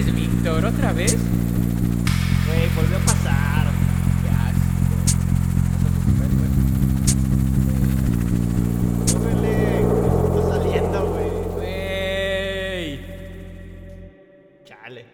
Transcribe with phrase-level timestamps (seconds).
[0.00, 1.16] mames, Víctor, ¿otra vez?
[2.46, 3.66] Güey, volvió a pasar.
[4.22, 4.70] Qué asco.
[9.18, 11.30] Córrele, está saliendo, güey.
[11.56, 13.00] Güey.
[14.64, 15.06] Chale.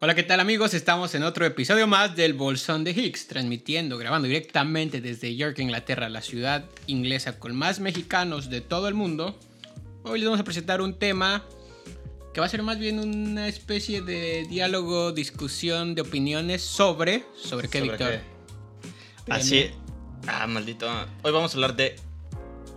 [0.00, 0.74] Hola, ¿qué tal amigos?
[0.74, 6.08] Estamos en otro episodio más del Bolsón de Higgs, transmitiendo, grabando directamente desde York, Inglaterra,
[6.08, 9.38] la ciudad inglesa con más mexicanos de todo el mundo.
[10.08, 11.44] Hoy les vamos a presentar un tema
[12.32, 17.26] que va a ser más bien una especie de diálogo, discusión de opiniones sobre...
[17.36, 18.20] ¿Sobre qué, ¿Sobre Víctor?
[19.28, 19.70] Así.
[20.26, 20.88] Ah, maldito.
[21.22, 21.96] Hoy vamos a hablar de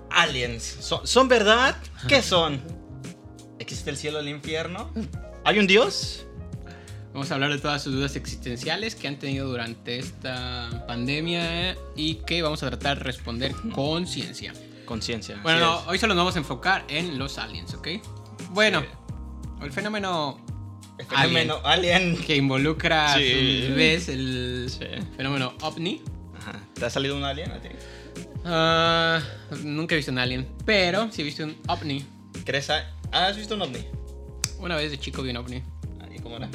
[0.10, 0.62] aliens.
[0.82, 1.78] ¿Son, ¿son verdad?
[2.10, 2.62] ¿Qué son?
[3.60, 4.92] ¿Existe el cielo y el infierno?
[5.46, 6.26] ¿Hay un dios?
[7.14, 12.16] Vamos a hablar de todas sus dudas existenciales que han tenido durante esta pandemia y
[12.16, 14.54] que vamos a tratar de responder con ciencia.
[14.86, 15.40] Conciencia.
[15.44, 17.88] Bueno, no, hoy solo nos vamos a enfocar en los aliens, ¿ok?
[18.52, 18.88] Bueno, Sí.
[19.64, 20.40] el fenómeno
[20.98, 22.18] El fenómeno alien.
[22.18, 23.64] que involucra Sí.
[23.64, 24.86] a su vez el Sí.
[25.16, 26.02] fenómeno ovni.
[26.38, 26.60] Ajá.
[26.74, 27.70] ¿Te ha salido un alien a ti?
[28.44, 29.22] Ah,
[29.64, 32.06] nunca he visto un alien, pero sí he visto un ovni.
[32.46, 32.70] ¿Crees?
[32.70, 33.86] a- ¿Has visto un ovni?
[34.60, 35.62] Una vez de chico vi un ovni.
[36.02, 36.50] Ah, ¿Y cómo era?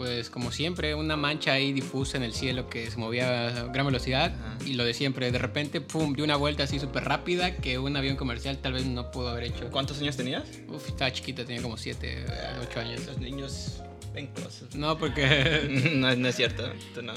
[0.00, 3.84] Pues como siempre, una mancha ahí difusa en el cielo que se movía a gran
[3.84, 4.56] velocidad Ajá.
[4.64, 5.30] y lo de siempre.
[5.30, 8.86] De repente, pum, dio una vuelta así súper rápida que un avión comercial tal vez
[8.86, 9.68] no pudo haber hecho.
[9.70, 10.44] ¿Cuántos años tenías?
[10.68, 12.24] Uf, estaba chiquita, tenía como 7,
[12.70, 13.02] 8 años.
[13.02, 13.82] Esos niños
[14.14, 14.74] ven cosas.
[14.74, 15.92] No, porque...
[15.94, 16.72] no, no es cierto.
[16.94, 17.12] tú no.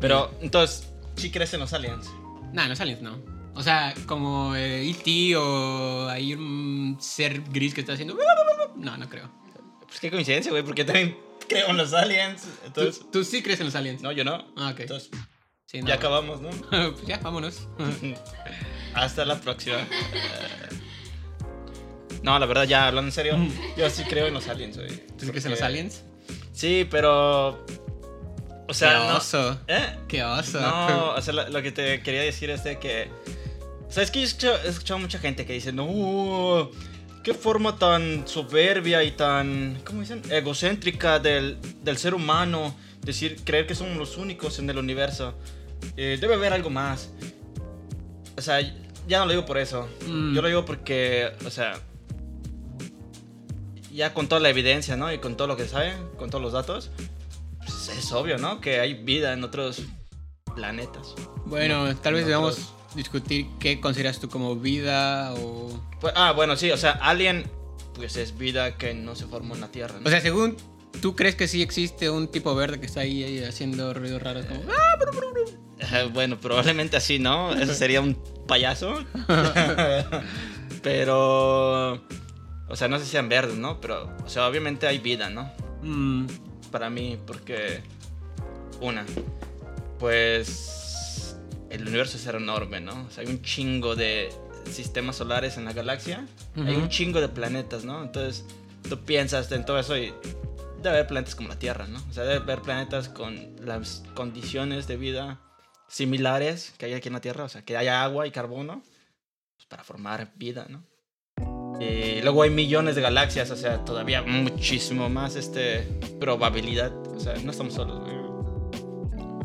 [0.00, 2.10] Pero, entonces, ¿sí crees en los aliens?
[2.52, 3.16] nah, los aliens no.
[3.54, 5.36] O sea, como eh, E.T.
[5.36, 8.18] o hay un ser gris que está haciendo...
[8.74, 9.41] No, no creo.
[9.92, 11.16] Pues qué coincidencia, güey, porque también
[11.48, 12.46] creo en los aliens.
[12.64, 14.00] Entonces, ¿Tú, tú sí crees en los aliens?
[14.02, 14.52] no, yo no.
[14.56, 14.80] Ah, ok.
[14.80, 15.10] Entonces,
[15.66, 15.88] Sí, no.
[15.88, 16.50] ya acabamos, ¿no?
[16.70, 17.66] Pues ya, vámonos.
[18.94, 19.78] Hasta la próxima.
[22.22, 23.36] No, la verdad, ya hablando en serio,
[23.76, 25.06] yo sí creo en los aliens, güey.
[25.18, 26.02] ¿Tú sí crees en los Porque- aliens?
[26.52, 27.64] Sí, pero.
[28.68, 29.16] O sea, Qué no.
[29.16, 29.60] oso.
[29.66, 29.96] ¿Eh?
[30.08, 30.60] Qué oso.
[30.60, 33.08] No, o sea, lo, lo que te quería decir es de que.
[33.88, 36.70] O sea, es que yo he escuchado, he escuchado mucha gente que dice, no,
[37.22, 40.22] qué forma tan soberbia y tan, ¿cómo dicen?
[40.30, 42.74] Egocéntrica del, del ser humano.
[43.00, 45.34] Decir, creer que somos los únicos en el universo.
[45.96, 47.10] Eh, debe haber algo más.
[48.36, 48.60] O sea,
[49.08, 49.88] ya no lo digo por eso.
[50.06, 50.34] Mm.
[50.34, 51.74] Yo lo digo porque, o sea,
[53.92, 55.12] ya con toda la evidencia, ¿no?
[55.12, 56.90] Y con todo lo que saben, con todos los datos,
[57.58, 58.60] pues es obvio, ¿no?
[58.60, 59.82] Que hay vida en otros
[60.54, 61.14] planetas.
[61.44, 65.70] Bueno, No, tal vez debamos discutir qué consideras tú como vida o...
[66.00, 67.44] Pues, ah, bueno, sí, o sea, alien,
[67.94, 70.06] pues es vida que no se formó en la Tierra, ¿no?
[70.06, 70.56] O sea, según
[71.00, 74.46] tú crees que sí existe un tipo verde que está ahí, ahí haciendo ruidos raros
[74.46, 74.60] como...
[74.70, 74.98] "Ah".
[75.78, 77.52] Eh, bueno, probablemente así, ¿no?
[77.54, 78.16] Eso sería un
[78.46, 79.04] payaso.
[80.82, 81.94] Pero,
[82.68, 83.80] o sea, no sé si sean verdes, ¿no?
[83.80, 85.50] Pero, o sea, obviamente hay vida, ¿no?
[85.82, 86.26] Mm,
[86.70, 87.82] Para mí, porque,
[88.80, 89.04] una,
[89.98, 90.81] pues,
[91.72, 93.06] el universo es enorme, ¿no?
[93.06, 94.28] O sea, hay un chingo de
[94.70, 96.26] sistemas solares en la galaxia.
[96.56, 96.82] Hay Ujú.
[96.82, 98.02] un chingo de planetas, ¿no?
[98.02, 98.44] Entonces,
[98.88, 100.12] tú piensas en todo eso y
[100.82, 101.98] debe haber planetas como la Tierra, ¿no?
[102.10, 105.40] O sea, debe haber planetas con las condiciones de vida
[105.88, 108.82] similares que hay aquí en la Tierra, o sea, que haya agua y carbono
[109.56, 110.84] pues, para formar vida, ¿no?
[111.80, 115.80] Y luego hay millones de galaxias, o sea, todavía muchísimo más este
[116.20, 118.21] probabilidad, o sea, no estamos solos, güey.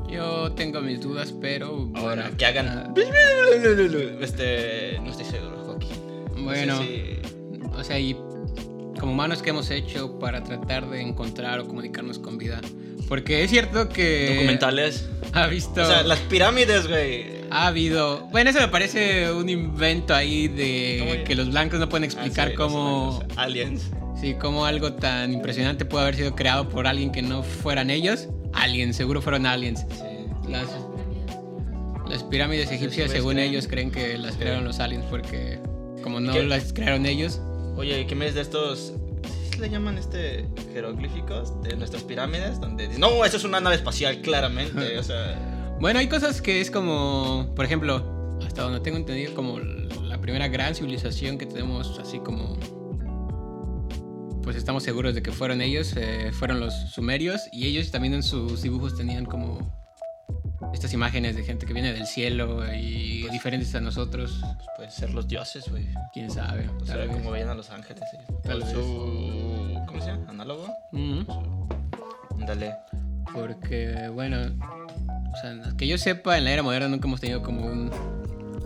[0.09, 1.90] Yo tengo mis dudas, pero...
[1.95, 2.94] Ahora, bueno, que hagan
[4.22, 5.90] este, no estoy seguro, Joaquín.
[6.29, 7.19] No sé Bueno, si-
[7.78, 8.16] o sea, y
[9.00, 12.62] como humanos que hemos hecho para tratar de encontrar o comunicarnos con vida.
[13.07, 14.34] Porque es cierto que...
[14.35, 15.07] documentales.
[15.34, 15.81] Ha visto...
[15.81, 17.38] O sea, las pirámides, güey.
[17.50, 18.28] Ha habido.
[18.31, 22.51] Bueno, eso me parece un invento ahí de que los blancos no pueden explicar Ah,
[22.51, 23.24] sí, los cómo.
[23.38, 23.89] aliens.
[24.19, 28.27] Sí, cómo algo tan impresionante puede haber sido creado por alguien que no fueran ellos.
[28.57, 29.86] Aliens, seguro fueron aliens.
[29.89, 30.50] Sí.
[30.50, 30.68] Las,
[32.09, 35.59] las pirámides egipcias, según creen- ellos, creen que las crearon los aliens porque,
[36.04, 37.42] como no las crearon ellos.
[37.75, 38.94] Oye, ¿qué me es de estos?
[39.51, 42.59] ¿Sí le llaman este jeroglíficos de nuestras pirámides?
[42.59, 44.98] Donde dicen, no, eso es una nave espacial, claramente.
[44.98, 45.38] O sea,
[45.80, 50.48] Bueno, hay cosas que es como, por ejemplo, hasta donde tengo entendido, como la primera
[50.48, 52.57] gran civilización que tenemos, así como,
[54.48, 58.24] pues estamos seguros de que fueron ellos, eh, fueron los sumerios, y ellos también en
[58.24, 59.60] sus dibujos tenían como
[60.74, 64.92] estas imágenes de gente que viene del cielo y Pues- diferentes a nosotros, pues pueden
[64.92, 65.86] ser los dioses, güey.
[66.14, 66.70] quién sabe.
[66.82, 68.02] O sea, como veían a los ángeles.
[68.10, 68.18] sí.
[68.44, 68.70] Tal vez.
[68.72, 69.82] su...
[69.86, 70.30] ¿Cómo se llama?
[70.30, 70.66] ¿Análogo?
[70.94, 71.26] Ujú.
[72.48, 72.74] Dale.
[73.34, 77.66] Porque, bueno, o sea, que yo sepa, en la era moderna nunca hemos tenido como
[77.66, 77.92] un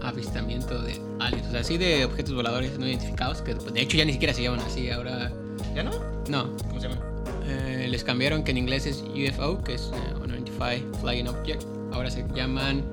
[0.03, 1.47] avistamiento de aliens.
[1.47, 4.43] O sea, así de objetos voladores no identificados, que de hecho ya ni siquiera se
[4.43, 4.89] llaman así.
[4.89, 5.31] Ahora,
[5.73, 5.91] ¿Ya no?
[6.27, 6.49] no.
[6.67, 7.01] ¿Cómo se llama?
[7.47, 11.63] Eh, les cambiaron que en inglés es UFO, que es eh, Unidentified Flying Object.
[11.91, 12.83] Ahora se llaman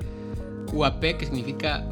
[0.73, 1.83] UAP, que significa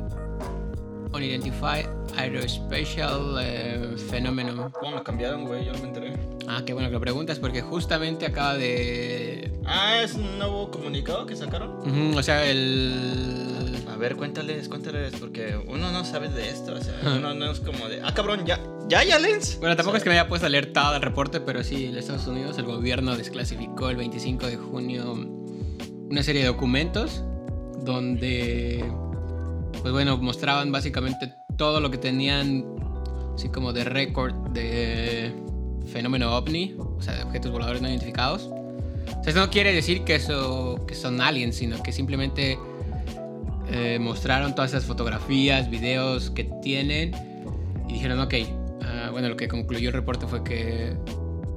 [1.14, 1.86] Unidentified
[2.18, 4.72] Aerospatial eh, Phenomenon.
[4.72, 5.66] ¿Cómo lo cambiaron, güey?
[5.66, 6.14] Yo no me enteré.
[6.48, 9.52] Ah, qué bueno que lo preguntas, porque justamente acaba de.
[9.66, 12.16] Ah, es un nuevo comunicado que sacaron.
[12.16, 13.47] O sea, el.
[13.98, 16.76] A ver, cuéntales, cuéntales, porque uno no sabe de esto.
[16.76, 18.00] O sea, uno no es como de.
[18.04, 18.62] Ah, cabrón, ya.
[18.88, 19.58] ¿Ya hay aliens?
[19.60, 21.86] Bueno, tampoco O es que me haya puesto a leer todo el reporte, pero sí,
[21.86, 25.14] en Estados Unidos el gobierno desclasificó el 25 de junio
[26.12, 27.24] una serie de documentos
[27.84, 28.86] donde,
[29.82, 32.66] pues bueno, mostraban básicamente todo lo que tenían,
[33.34, 35.34] así como de récord de
[35.88, 38.44] fenómeno ovni, o sea, de objetos voladores no identificados.
[38.44, 42.60] O sea, eso no quiere decir que, eso, que son aliens, sino que simplemente
[43.72, 47.12] eh, mostraron todas esas fotografías, videos que tienen
[47.90, 48.34] y dijeron, ok,
[48.84, 50.96] ah, bueno, lo que concluyó el reporte fue que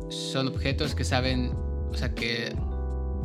[0.09, 1.53] son objetos que saben,
[1.91, 2.55] o sea, que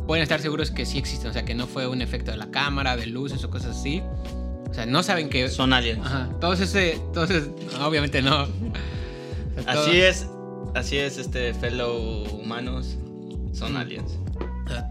[0.07, 2.51] pueden estar seguros que sí existen, o sea, que no fue un efecto de la
[2.51, 4.03] cámara, de luces o cosas así.
[4.69, 5.47] O sea, no saben que...
[5.49, 6.05] Son aliens.
[6.05, 7.49] Ajá, todos ese, entonces,
[7.83, 8.43] obviamente no.
[9.57, 10.27] O sea, todo- Así es.
[10.75, 12.97] Así es, este, fellow humanos.
[13.53, 13.77] Son Mm.
[13.77, 14.19] aliens.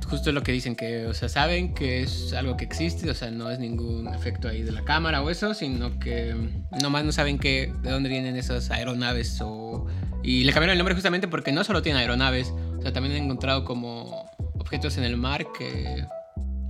[0.08, 3.30] Justo lo que dicen, que, o sea, saben que es algo que existe, o sea,
[3.30, 6.34] no es ningún efecto ahí de la cámara o eso, sino que
[6.80, 9.86] nomás no saben que, de dónde vienen esas aeronaves o...
[10.22, 12.48] Y le cambiaron el nombre justamente porque no solo tienen aeronaves,
[12.78, 16.06] o sea, también han encontrado como objetos en el mar que,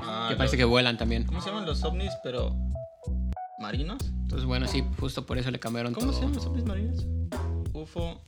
[0.01, 1.25] Ah, que parece los- que vuelan también.
[1.25, 2.55] ¿Cómo se llaman los ovnis, pero.
[3.59, 3.99] marinos?
[4.23, 6.15] Entonces, bueno, sí, justo por eso le cambiaron ¿Cómo todo.
[6.15, 7.07] se llaman los ovnis marinos?
[7.73, 8.21] UFO.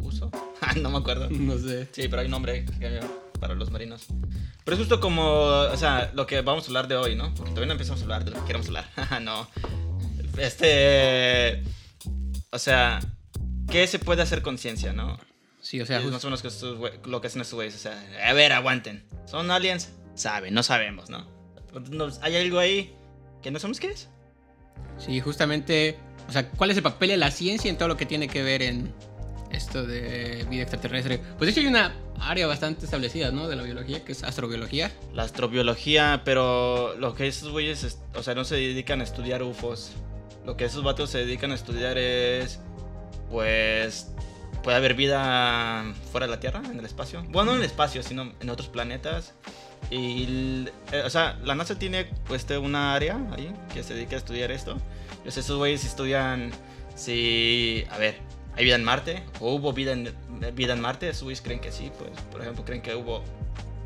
[0.00, 0.30] ¿Uso?
[0.62, 1.28] Ah, no me acuerdo.
[1.30, 1.88] No sé.
[1.92, 3.00] Sí, pero hay un nombre que cambia
[3.40, 4.06] para los marinos.
[4.64, 7.34] Pero es justo como, o sea, lo que vamos a hablar de hoy, ¿no?
[7.34, 8.86] Porque todavía no empezamos a hablar de lo que queremos hablar.
[9.22, 9.48] no.
[10.38, 11.62] Este.
[12.50, 13.00] O sea,
[13.70, 15.18] ¿qué se puede hacer con ciencia, no?
[15.60, 17.74] Sí, o sea, Es justo- más o menos que estos lo que hacen estos güeyes.
[17.74, 19.04] O sea, a ver, aguanten.
[19.26, 19.90] ¿Son aliens?
[20.14, 21.26] Saben, no sabemos, ¿no?
[22.22, 22.94] ¿Hay algo ahí
[23.42, 24.08] que no sabemos qué es?
[24.98, 25.98] Sí, justamente,
[26.28, 28.42] o sea, ¿cuál es el papel de la ciencia en todo lo que tiene que
[28.42, 28.92] ver en
[29.52, 31.18] esto de vida extraterrestre?
[31.38, 33.48] Pues de hecho hay una área bastante establecida, ¿no?
[33.48, 34.90] De la biología, que es astrobiología.
[35.14, 39.42] La astrobiología, pero lo que esos güeyes, es- o sea, no se dedican a estudiar
[39.42, 39.92] UFOs.
[40.46, 42.60] Lo que esos vatos se dedican a estudiar es,
[43.30, 44.08] pues,
[44.62, 47.22] puede haber vida fuera de la Tierra, en el espacio.
[47.28, 49.34] Bueno, no en el espacio, sino en otros planetas.
[49.90, 54.18] Y, eh, o sea, la NASA tiene, pues, una área ahí que se dedica a
[54.18, 54.76] estudiar esto.
[55.22, 56.50] Pues esos güeyes estudian
[56.94, 58.16] si, a ver,
[58.56, 59.22] ¿hay vida en Marte?
[59.40, 60.14] ¿O hubo vida en,
[60.54, 61.10] vida en Marte?
[61.12, 63.22] Güeyes creen que sí, pues, por ejemplo, creen que hubo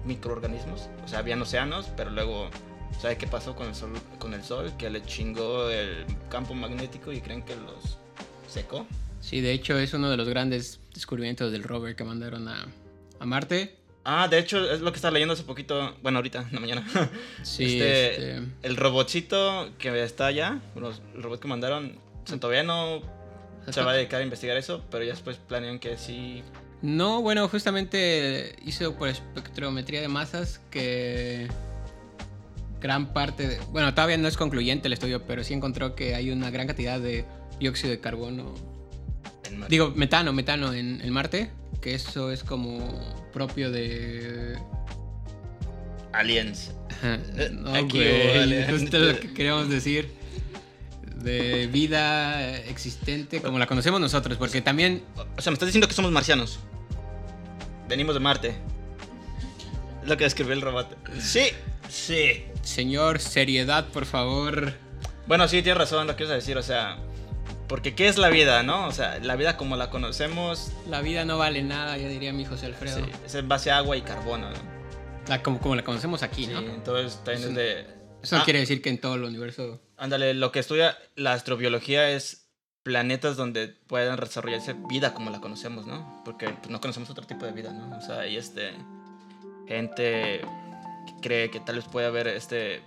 [0.05, 0.89] microorganismos.
[1.05, 2.51] O sea, habían océanos, pero luego,
[3.01, 3.93] ¿sabe qué pasó con el sol?
[4.19, 7.99] Con el sol que le chingó el campo magnético y creen que los
[8.49, 8.87] secó.
[9.21, 12.67] Sí, de hecho es uno de los grandes descubrimientos del rover que mandaron a,
[13.19, 13.77] a Marte.
[14.07, 15.97] Ah, de hecho, es lo que estaba leyendo hace poquito.
[16.03, 16.87] Bueno, ahorita, en la mañana.
[17.43, 21.97] Sí, Este- este, el robotcito que está allá, los, el robot que mandaron,
[22.39, 23.01] todavía no
[23.71, 26.43] se va a dedicar a investigar eso, pero ya después planean que sí.
[26.83, 31.49] No, bueno, justamente hizo por espectrometría de masas que
[32.81, 33.59] gran parte de...
[33.73, 37.01] Bueno, todavía no es concluyente el estudio, pero sí encontró que hay una gran cantidad
[37.01, 37.25] de
[37.59, 38.55] dióxido de carbono
[39.49, 39.75] en Marte.
[39.75, 41.51] Digo, metano, metano en el Marte,
[41.81, 42.79] que eso es como
[43.33, 44.59] propio de...
[46.13, 46.73] aliens.
[47.03, 48.71] Eh, No, aquí güey, aliens.
[48.83, 50.11] justo lo que queríamos decir.
[51.25, 55.03] De vida existente como la conocemos nosotros, porque también...
[55.37, 56.59] O sea, me estás diciendo que somos marcianos.
[57.89, 58.55] Venimos de Marte.
[60.03, 60.97] Es lo que describió el robot.
[61.19, 61.47] Sí,
[61.89, 62.45] sí.
[62.63, 64.75] Señor, seriedad, por favor.
[65.27, 66.99] Bueno, sí, tienes razón lo que ibas a decir, o sea.
[67.69, 68.87] Porque, ¿qué es la vida, no?
[68.87, 72.45] O sea, la vida como la conocemos, La vida no vale nada, ya diría mi
[72.45, 72.99] José Alfredo.
[72.99, 74.57] sí, es en base a agua y carbono, ¿no?
[75.29, 76.61] La- como, como la conocemos aquí, Sí, ¿no?
[76.61, 77.81] entonces también es de.
[78.23, 79.81] Eso no Ah, quiere decir que en todo el universo...
[80.05, 82.51] Ándale, lo que estudia la astrobiología es
[82.83, 86.21] planetas donde puedan desarrollarse vida como la conocemos, ¿no?
[86.27, 87.97] Porque pues, no conocemos otro tipo de vida, ¿no?
[87.97, 88.73] O sea, hay este.
[89.67, 90.43] gente
[91.07, 92.83] que cree que tal vez puede haber este.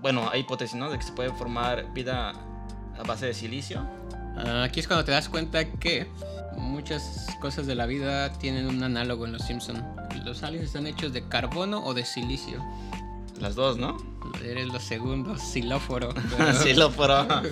[0.00, 0.88] Bueno, hay hipótesis, ¿no?
[0.90, 2.32] De que se puede formar vida
[2.98, 3.86] a base de silicio.
[4.38, 6.06] Ah, Aquí es cuando te das cuenta que
[6.56, 9.84] muchas cosas de la vida tienen un análogo en los Simpson.
[10.24, 12.64] Los aliens están hechos de carbono o de silicio.
[13.40, 13.96] Las dos, ¿no?
[14.44, 16.12] Eres los segundos, silóforo.
[16.62, 17.10] sí, lo por.
[17.10, 17.42] A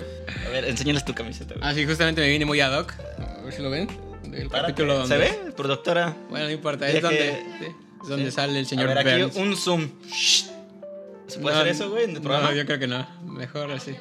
[0.51, 1.55] ver, enséñales tu camiseta.
[1.55, 1.67] güey.
[1.67, 2.93] Ah, sí, justamente me vine muy ad hoc.
[3.19, 3.87] A ver si lo ven.
[3.87, 4.49] Párate.
[4.51, 5.07] capítulo donde...
[5.15, 6.15] ¿Se ve, productora?
[6.29, 6.87] Bueno, no importa.
[6.87, 7.65] Es donde, sí,
[8.03, 8.31] es donde Sí.
[8.35, 9.89] sale el señor a ver, aquí un zoom.
[11.27, 12.49] ¿Se puede No, hacer eso, güey, en el programa?
[12.51, 13.07] No, yo creo que no.
[13.23, 13.95] Mejor así.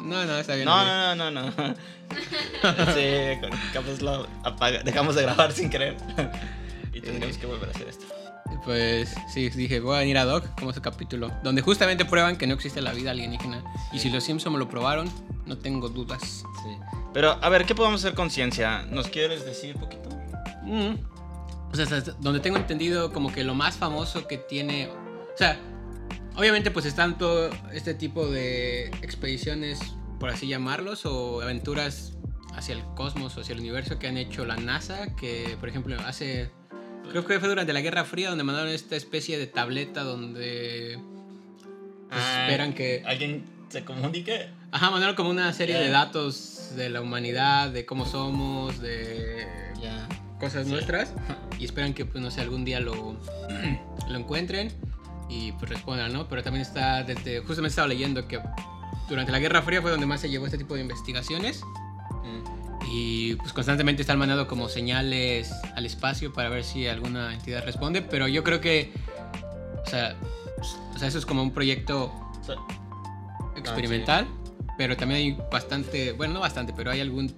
[0.00, 0.66] No, no, está bien.
[0.66, 1.74] No, no, no, no, no.
[2.94, 5.96] sí, con- capaz lo apaga- dejamos de grabar sin querer.
[6.92, 8.04] y tendríamos que volver a hacer esto.
[8.64, 12.46] Pues sí, dije, voy a venir a Doc, como ese capítulo, donde justamente prueban que
[12.46, 13.62] no existe la vida alienígena.
[13.92, 15.10] Y si los Simpson me lo probaron,
[15.46, 16.44] no tengo dudas.
[16.62, 16.76] Sí.
[17.12, 18.82] Pero, a ver, ¿qué podemos hacer con ciencia?
[18.82, 20.08] ¿Nos quieres decir un poquito?
[20.62, 20.94] Mm.
[21.72, 24.88] O sea, donde tengo entendido, como que lo más famoso que tiene.
[24.88, 25.58] O sea,
[26.36, 29.80] obviamente, pues están todo este tipo de expediciones,
[30.18, 32.14] por así llamarlos, o aventuras
[32.54, 35.14] hacia el cosmos o hacia el universo que han hecho la NASA.
[35.16, 36.50] Que, por ejemplo, hace.
[37.10, 40.98] Creo que fue durante la Guerra Fría donde mandaron esta especie de tableta donde.
[42.08, 43.02] pues, Ah, esperan que.
[43.06, 44.48] ¿Alguien se comunique?
[44.72, 45.80] Ajá, mandaron como una serie Ya.
[45.82, 49.46] de datos de la humanidad, de cómo somos, de
[49.80, 50.08] Ya.
[50.40, 50.72] cosas Sí.
[50.72, 51.12] nuestras
[51.58, 53.16] y esperan que pues no sé algún día lo,
[54.08, 54.72] lo encuentren
[55.28, 58.40] y pues respondan no pero también está desde justamente estaba leyendo que
[59.08, 61.62] durante la Guerra Fría fue donde más se llevó este tipo de investigaciones
[62.22, 62.59] Mm.
[62.90, 68.02] Y pues constantemente están mandando como señales al espacio para ver si alguna entidad responde
[68.02, 68.92] pero yo creo que
[69.84, 70.16] o sea,
[70.94, 72.12] o sea eso es como un proyecto
[73.56, 74.26] experimental,
[74.76, 77.34] pero también hay bastante, bueno, no bastante, pero hay algún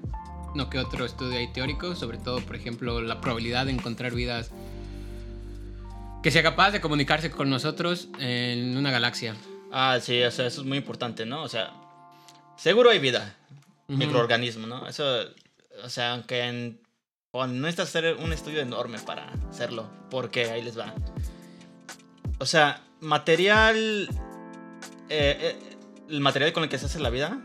[0.55, 4.51] no que otro estudio ahí teórico, sobre todo, por ejemplo, la probabilidad de encontrar vidas
[6.23, 9.35] que sea capaz de comunicarse con nosotros en una galaxia.
[9.73, 11.43] Ah, sí, o sea, eso es muy importante, ¿no?
[11.43, 11.73] O sea,
[12.57, 13.35] seguro hay vida,
[13.89, 14.87] microorganismo, ¿no?
[14.87, 15.05] Eso,
[15.85, 16.81] o sea, aunque en,
[17.31, 20.95] o no necesitas hacer un estudio enorme para hacerlo, porque ahí les va.
[22.39, 24.09] O sea, material,
[25.09, 25.57] eh, eh,
[26.09, 27.41] el material con el que se hace la vida,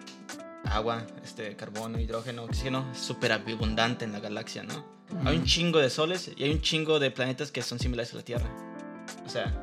[0.66, 4.98] agua, este, carbono, hidrógeno, oxígeno, es súper abundante en la galaxia, ¿no?
[5.24, 8.18] Hay un chingo de soles y hay un chingo de planetas que son similares a
[8.18, 8.50] la Tierra.
[9.26, 9.54] O sea,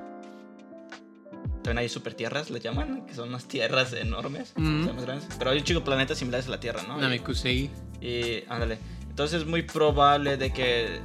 [1.63, 5.29] también hay supertierras, le llaman, que son unas tierras enormes, sea, más grandes.
[5.39, 6.99] Pero hay un chingo de planetas similares a la Tierra, ¿no?
[6.99, 7.71] Namekusei.
[8.05, 8.79] Y, ándale.
[9.09, 11.01] Entonces es muy probable de que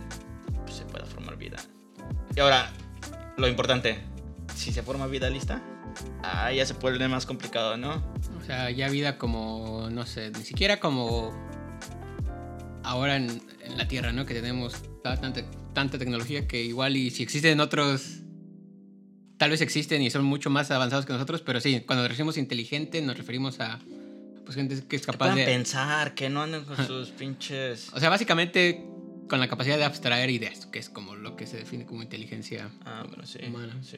[0.70, 1.58] se pueda formar vida.
[2.36, 2.72] Y ahora,
[3.38, 4.00] lo importante,
[4.56, 5.62] si se forma vida lista,
[6.24, 8.04] ah, ya se pone más complicado, ¿no?
[8.40, 11.32] O sea, ya vida como, no sé, ni siquiera como
[12.84, 14.26] ahora en, en la Tierra, ¿no?
[14.26, 15.42] Que tenemos ta- tanta,
[15.74, 18.22] tanta tecnología que igual y si existen otros,
[19.38, 23.02] tal vez existen y son mucho más avanzados que nosotros, pero sí, cuando decimos inteligente
[23.02, 23.80] nos referimos a
[24.50, 25.46] pues gente que es Que capaz puedan de...
[25.46, 27.94] pensar, que no anden con sus pinches...
[27.94, 28.84] O sea, básicamente
[29.28, 32.68] con la capacidad de abstraer ideas, que es como lo que se define como inteligencia.
[32.84, 33.38] Ah, bueno, sí.
[33.46, 33.78] Humana.
[33.84, 33.98] Sí.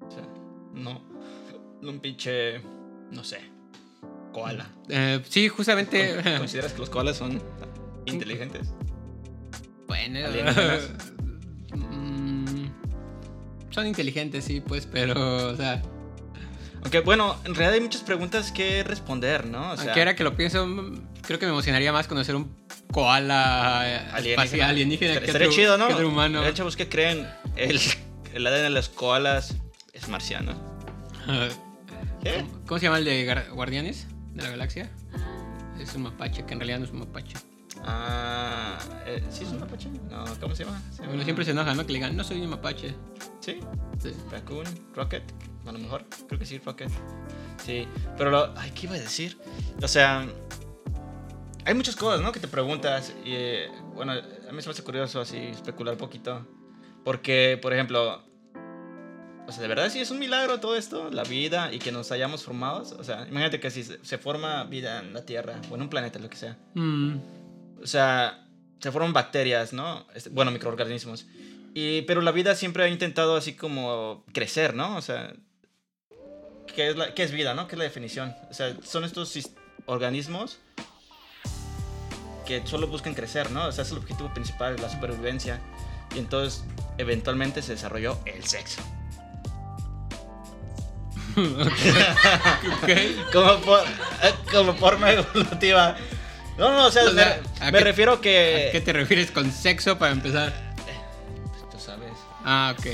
[0.00, 0.26] O sea,
[0.74, 1.04] no.
[1.82, 2.60] Un pinche.
[3.12, 3.42] No sé.
[4.32, 4.68] Koala.
[4.88, 6.16] Eh, sí, justamente...
[6.20, 7.40] ¿Con- ¿Consideras que los koalas son
[8.06, 8.74] inteligentes?
[9.86, 10.18] Bueno,
[11.76, 12.64] mm,
[13.70, 15.80] son inteligentes, sí, pues, pero, o sea,
[16.82, 19.70] Aunque bueno, en realidad hay muchas preguntas que responder, ¿no?
[19.72, 20.66] O sea, aunque ahora que lo pienso,
[21.22, 22.56] creo que me emocionaría más conocer un
[22.92, 25.88] koala espacial alienígena que otro, chido, ¿no?
[25.88, 26.42] que otro humano.
[26.42, 27.80] De hecho, que creen el,
[28.34, 29.56] el ADN de los koalas
[29.92, 30.54] es marciano.
[32.22, 32.44] ¿Qué?
[32.66, 34.90] ¿Cómo se llama el de Guardianes de la Galaxia?
[35.80, 37.34] Es un mapache, que en realidad no es un mapache.
[37.84, 39.88] Ah, eh, ¿sí es un mapache?
[40.10, 40.80] No, ¿cómo se llama?
[40.94, 41.84] Se Bueno, siempre se enoja, ¿no?
[41.84, 42.94] Que le digan, no soy un mapache.
[43.40, 43.58] Sí,
[44.00, 44.12] Sí.
[44.30, 45.24] Raccoon, Rocket,
[45.66, 46.90] a lo mejor, creo que sí, Rocket.
[47.64, 49.38] Sí, pero lo, ay, ¿qué iba a decir?
[49.82, 50.26] O sea,
[51.64, 52.32] hay muchas cosas, ¿no?
[52.32, 55.98] Que te preguntas y, eh, bueno, a mí se me hace curioso así especular un
[55.98, 56.46] poquito.
[57.04, 58.22] Porque, por ejemplo,
[59.46, 62.12] o sea, de verdad sí es un milagro todo esto, la vida y que nos
[62.12, 62.82] hayamos formado.
[62.98, 65.88] O sea, imagínate que si se, se forma vida en la Tierra o en un
[65.88, 66.56] planeta, lo que sea.
[66.74, 67.16] Mm,
[67.82, 68.46] O sea,
[68.80, 70.06] se forman bacterias, ¿no?
[70.14, 71.26] Este, bueno, microorganismos.
[71.74, 74.96] Y, pero la vida siempre ha intentado así como crecer, ¿no?
[74.96, 75.32] O sea,
[76.66, 77.66] ¿qué es, la, qué es vida, no?
[77.68, 78.34] ¿Qué es la definición?
[78.50, 79.36] O sea, son estos
[79.86, 80.58] organismos
[82.46, 83.66] que solo buscan crecer, ¿no?
[83.66, 85.60] O sea, es el objetivo principal, la supervivencia.
[86.14, 86.64] Y entonces,
[86.98, 88.80] eventualmente se desarrolló el sexo.
[91.36, 92.90] ok.
[93.32, 95.96] Como, por, eh, como forma evolutiva.
[96.58, 98.66] No, no, o sea, O sea, me, ¿a me qué- refiero que...
[98.68, 100.52] ¿A qué te refieres con sexo para empezar?
[101.70, 102.12] Tú sabes.
[102.44, 102.86] Ah, ok.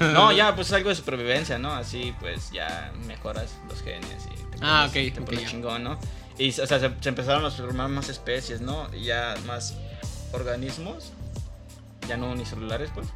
[0.12, 1.72] No, ya, pues es algo de supervivencia, ¿no?
[1.72, 5.48] Así, pues ya mejoras los genes y te Ah, pones- te ya.
[5.48, 5.98] chingón, ¿no?
[6.38, 8.88] Y, o sea, se, se empezaron a formar más especies, ¿no?
[8.94, 9.76] Y ya más
[10.32, 11.12] organismos,
[12.08, 13.06] ya no unicelulares, pues.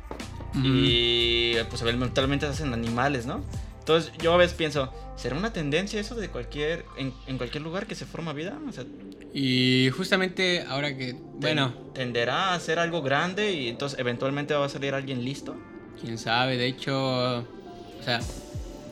[0.62, 3.42] Y pues eventualmente se hacen animales, ¿no?
[3.80, 7.86] Entonces yo a veces pienso, ¿será una tendencia eso de cualquier, en, en cualquier lugar
[7.86, 8.58] que se forma vida?
[8.68, 8.84] O sea,
[9.32, 14.66] Y justamente ahora que, bueno, ten- tenderá a ser algo grande y entonces eventualmente va
[14.66, 15.56] a salir alguien listo.
[16.00, 18.20] Quién sabe, de hecho, o sea,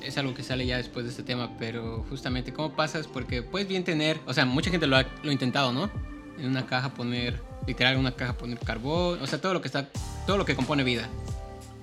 [0.03, 3.07] es algo que sale ya después de este tema, pero justamente, ¿cómo pasas?
[3.07, 5.91] Porque puedes bien tener, o sea, mucha gente lo ha, lo ha intentado, ¿no?
[6.39, 9.69] En una caja poner, literal, en una caja poner carbón, o sea, todo lo que
[9.69, 9.89] está,
[10.27, 11.09] todo lo que compone vida,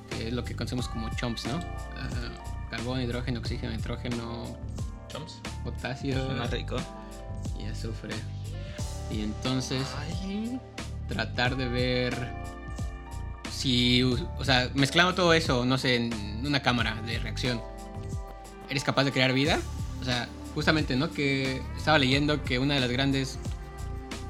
[0.10, 1.60] que es lo que conocemos como chomps, ¿no?
[2.70, 4.56] Carbón, hidrógeno, oxígeno, nitrógeno,
[5.08, 5.40] Chomps.
[5.64, 6.16] potasio
[6.52, 6.78] rico.
[7.60, 8.14] y azufre.
[9.10, 10.60] Y entonces Ay.
[11.08, 12.14] tratar de ver
[13.60, 16.14] si, o sea, mezclando todo eso, no sé, en
[16.46, 17.62] una cámara de reacción,
[18.70, 19.60] ¿eres capaz de crear vida?
[20.00, 21.12] O sea, justamente, ¿no?
[21.12, 23.38] Que estaba leyendo que una de las grandes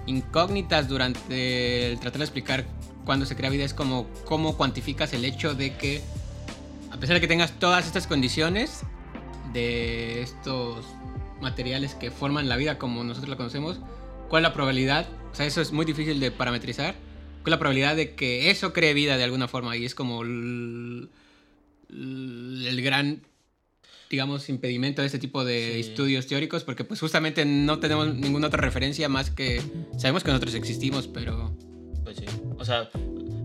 [0.07, 2.65] incógnitas durante el tratar de explicar
[3.05, 6.01] cuándo se crea vida es como cómo cuantificas el hecho de que,
[6.89, 8.81] a pesar de que tengas todas estas condiciones
[9.53, 10.88] de estos
[11.39, 13.79] materiales que forman la vida como nosotros la conocemos,
[14.27, 15.05] ¿cuál es la probabilidad?
[15.31, 16.95] O sea, eso es muy difícil de parametrizar.
[17.50, 19.75] ¿Cuál es la probabilidad de que eso cree vida de alguna forma?
[19.75, 21.10] Y es como el,
[21.89, 23.24] el gran,
[24.12, 25.79] digamos, impedimento de este tipo de Sí.
[25.79, 29.63] estudios teóricos, porque pues justamente no tenemos ninguna otra referencia más que
[29.98, 31.56] sabemos que nosotros existimos, pero
[32.03, 32.25] Pues sí.
[32.60, 32.88] O sea,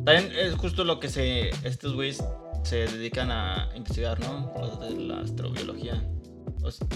[0.05, 2.23] también es justo lo que se estos güeyes
[2.63, 4.53] se dedican a investigar, ¿no?
[4.87, 6.07] De la astrobiología.
[6.63, 6.87] O sea,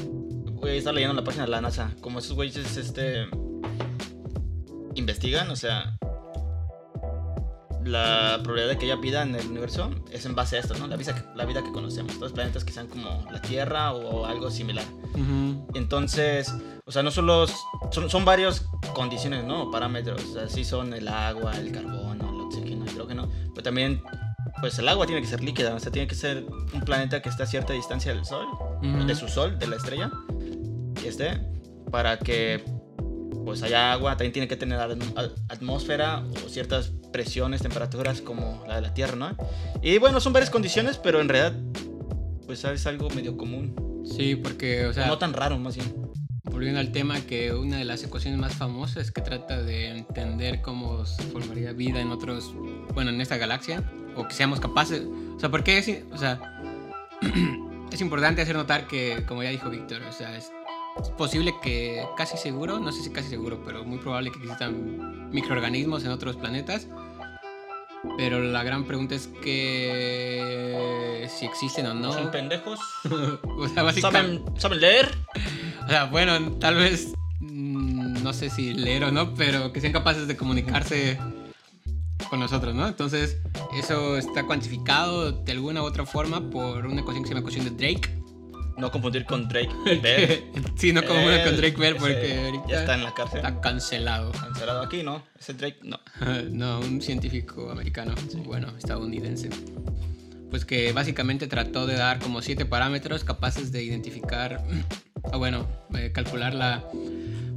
[0.53, 1.95] güey, está leyendo la página de la NASA.
[2.03, 3.27] Como esos güeyes este
[4.95, 5.99] investigan, o sea,
[7.85, 10.87] la probabilidad de que haya vida en el universo es en base a esto, ¿no?
[10.87, 12.13] La vida que, la vida que conocemos.
[12.15, 14.85] Todos los planetas que sean como la Tierra o algo similar.
[15.75, 16.53] Entonces,
[16.85, 17.47] o sea, no solo
[17.91, 19.71] son, son varias condiciones, ¿no?
[19.71, 20.23] Parámetros.
[20.25, 23.29] O sea, sí son el agua, el carbono, el oxígeno, el hidrógeno.
[23.55, 24.03] Pero también,
[24.61, 25.75] pues el agua tiene que ser líquida.
[25.75, 28.47] O sea, tiene que ser un planeta que esté a cierta distancia del Sol,
[29.07, 30.11] de su Sol, de la estrella,
[31.05, 31.41] esté,
[31.91, 32.65] para que
[33.45, 34.13] pues haya agua.
[34.13, 34.79] También tiene que tener
[35.49, 39.37] atmósfera o ciertas presiones, temperaturas como la de la Tierra, ¿no?
[39.83, 41.59] Y bueno, son varias condiciones, pero en realidad,
[42.47, 44.05] pues es algo medio común.
[44.05, 45.95] Sí, porque, o sea, no tan raro, más bien.
[46.45, 51.05] volviendo al tema, que una de las ecuaciones más famosas que trata de entender cómo
[51.05, 52.55] se formaría vida en otros,
[52.95, 53.83] bueno, en esta galaxia,
[54.17, 55.03] o que seamos capaces,
[55.37, 56.41] o sea, porque es, o sea,
[57.93, 60.51] es importante hacer notar que, como ya dijo Víctor, o sea, es,
[61.03, 65.31] es posible que, casi seguro, no sé si casi seguro, pero muy probable que existan
[65.31, 66.89] microorganismos en otros planetas.
[68.17, 72.13] Pero la gran pregunta es que si existen o no.
[72.13, 72.79] Son pendejos.
[73.45, 74.39] o sea, básicamente.
[74.45, 75.15] ¿Saben, ¿Saben leer?
[75.85, 77.13] O sea, bueno, tal vez.
[77.41, 81.19] mm, No sé si leer o no, pero que sean capaces de comunicarse
[82.31, 82.87] con nosotros, ¿no?
[82.87, 83.39] Entonces,
[83.77, 87.65] eso está cuantificado de alguna u otra forma por una ecuación que se llama ecuación
[87.65, 88.15] de Drake.
[88.79, 89.71] No confundir con Drake
[90.03, 90.45] Bell.
[90.77, 93.39] sí, no una con Él, Drake Bell, porque ahorita Ya está en la cárcel.
[93.39, 94.33] está cancelado.
[94.33, 95.23] Cancelado aquí, ¿no?
[95.39, 95.99] Ese Drake, no.
[96.51, 98.15] no, un científico americano,
[98.45, 99.51] bueno, estadounidense.
[100.51, 104.65] Pues que básicamente trató de dar como siete parámetros capaces de identificar,
[105.23, 106.85] o bueno, eh, calcular la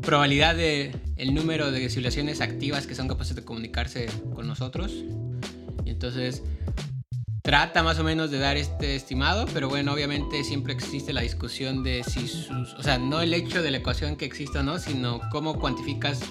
[0.02, 4.92] probabilidad de el número de civilizaciones activas que son capaces de comunicarse con nosotros.
[5.86, 6.42] Y entonces
[7.42, 11.84] trata más o menos de dar este estimado, pero bueno, obviamente siempre existe la discusión
[11.84, 14.80] de si sus, o sea, no el hecho de la ecuación que exista o no,
[14.80, 16.22] sino cómo cuantificas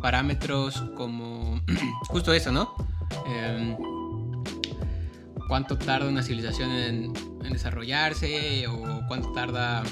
[0.00, 1.60] parámetros como
[2.08, 2.74] justo eso, ¿no?
[3.26, 3.76] Em,
[5.48, 7.12] cuánto tarda una civilización en,
[7.44, 9.82] en desarrollarse o cuánto tarda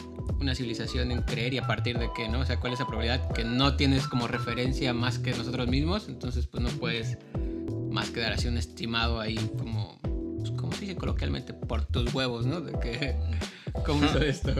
[0.40, 2.40] una civilización en creer y a partir de qué, ¿no?
[2.40, 6.08] O sea, cuál es la probabilidad que no tienes como referencia más que nosotros mismos,
[6.08, 7.18] entonces pues no puedes
[7.90, 9.98] más que dar así un estimado ahí como,
[10.48, 11.54] pues, ¿cómo se dice coloquialmente?
[11.54, 12.60] Por tus huevos, ¿no?
[12.60, 13.16] De que,
[13.86, 14.52] ¿cómo hizo esto?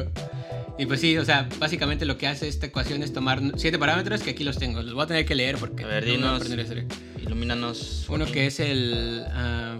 [0.79, 4.23] Y pues sí, o sea, básicamente lo que hace esta ecuación es tomar siete parámetros
[4.23, 6.43] que aquí los tengo, los voy a tener que leer porque A ver, dinos.
[7.21, 8.07] Ilumínanos.
[8.09, 9.25] Uno que es el.
[9.31, 9.79] ah,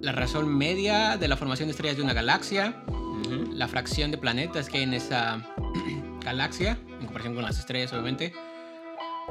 [0.00, 2.82] la razón media de la formación de estrellas de una galaxia.
[2.88, 3.52] Ujú.
[3.52, 5.46] La fracción de planetas que hay en esa
[6.24, 6.78] galaxia.
[6.88, 8.32] En comparación con las estrellas, obviamente.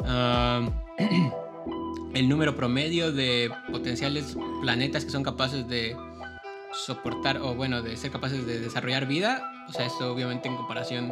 [0.06, 0.69] Ah,
[2.13, 5.95] el número promedio de potenciales planetas que son capaces de
[6.74, 9.65] soportar, o bueno, de ser capaces de desarrollar vida.
[9.67, 11.12] O sea, esto obviamente en comparación,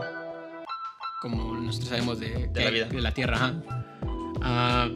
[1.21, 2.85] como nosotros sabemos de, De la vida.
[2.85, 3.35] de la Tierra.
[3.37, 3.61] ajá.
[4.41, 4.89] Ah,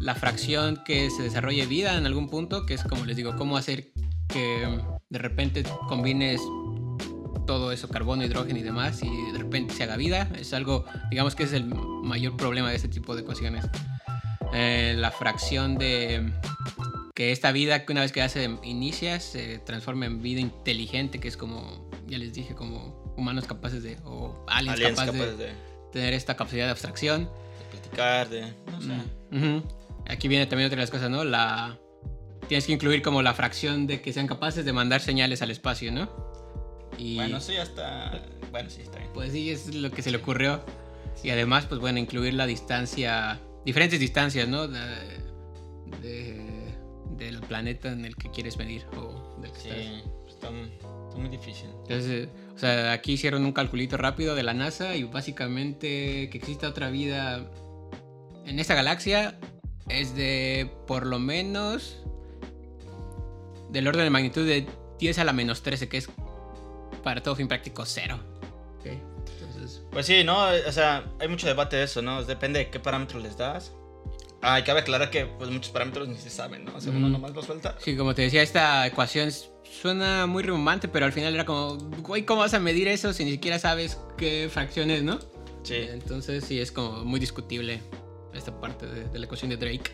[0.00, 3.56] la fracción que se desarrolle vida en algún punto, que es como les digo, cómo
[3.56, 3.92] hacer
[4.28, 6.40] que de repente combines
[7.46, 10.28] todo eso, carbono, hidrógeno y demás, y de repente se haga vida.
[10.38, 13.64] Es algo, digamos que es el mayor problema de este tipo de ecuaciones.
[14.52, 16.32] Eh, la fracción de
[17.14, 21.18] que esta vida que una vez que ya se inicia se transforma en vida inteligente,
[21.18, 25.38] que es como, ya les dije, como humanos capaces de, o aliens, Aliens capaces capaces
[25.38, 25.52] de de,
[25.92, 27.24] tener esta capacidad de abstracción.
[27.24, 28.42] de platicar, de.
[28.70, 28.92] No sé.
[29.32, 29.68] Ujú.
[30.06, 31.24] Aquí viene también otra de las cosas, ¿no?
[31.24, 31.78] La...
[32.46, 35.92] Tienes que incluir como la fracción de que sean capaces de mandar señales al espacio,
[35.92, 36.08] ¿no?
[36.96, 38.22] Y Bueno, ya está.
[38.50, 39.10] Bueno, sí, está bien.
[39.12, 40.64] pues sí, es lo que se le ocurrió.
[41.22, 44.66] Y además, pues bueno, incluir la distancia, diferentes distancias, ¿no?
[44.66, 44.80] De,
[46.02, 46.74] de-
[47.16, 50.04] del planeta en el que quieres medir o del que Sí, estás.
[50.28, 50.72] está, muy-
[51.08, 51.68] está muy difícil.
[51.82, 56.68] Entonces, o sea, aquí hicieron un calculito rápido de la NASA y básicamente que exista
[56.68, 57.44] otra vida
[58.46, 59.38] en esta galaxia
[59.88, 62.02] es de por lo menos
[63.70, 64.66] del orden de magnitud de
[64.98, 66.08] 10 a la menos 13, que es
[67.02, 68.18] para todo fin práctico cero.
[68.80, 68.86] Ok,
[69.68, 70.46] Entonces, Pues sí, ¿no?
[70.66, 72.24] O sea, hay mucho debate de eso, ¿no?
[72.24, 73.72] Depende de qué parámetros les das.
[74.40, 76.76] Ah, y cabe aclarar que pues muchos parámetros ni se saben, ¿no?
[76.76, 77.74] O sea, uno nomás lo suelta.
[77.80, 79.30] sí, como te decía, esta ecuación
[79.64, 83.24] suena muy rimbombante, pero al final era como, güey, ¿cómo vas a medir eso si
[83.24, 85.18] ni siquiera sabes qué fracciones, no?
[85.64, 85.74] Sí.
[85.90, 87.82] Entonces sí es como muy discutible
[88.32, 89.90] esta parte de, de la ecuación de Drake.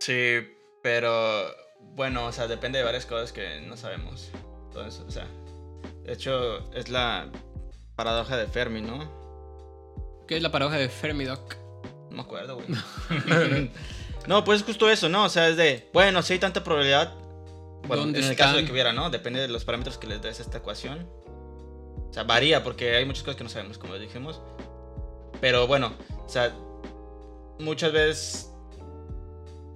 [0.00, 0.38] Sí,
[0.82, 1.44] pero
[1.94, 4.30] bueno, o sea, depende de varias cosas que no sabemos.
[4.66, 5.28] Entonces, o sea,
[6.02, 7.30] de hecho es la
[7.94, 9.10] paradoja de Fermi, ¿no?
[10.26, 11.56] ¿Qué es la paradoja de Fermi, Doc?
[12.10, 12.66] No me acuerdo, güey.
[14.26, 15.24] no, pues es justo eso, ¿no?
[15.24, 17.12] O sea, es de, bueno, si hay tanta probabilidad,
[17.86, 19.10] bueno, en ¿Dónde el caso de que hubiera, ¿no?
[19.10, 21.08] Depende de los parámetros que les des a esta ecuación.
[22.08, 24.40] O sea, varía porque hay muchas cosas que no sabemos, como dijimos.
[25.40, 25.92] Pero bueno,
[26.24, 26.54] o sea,
[27.58, 28.51] muchas veces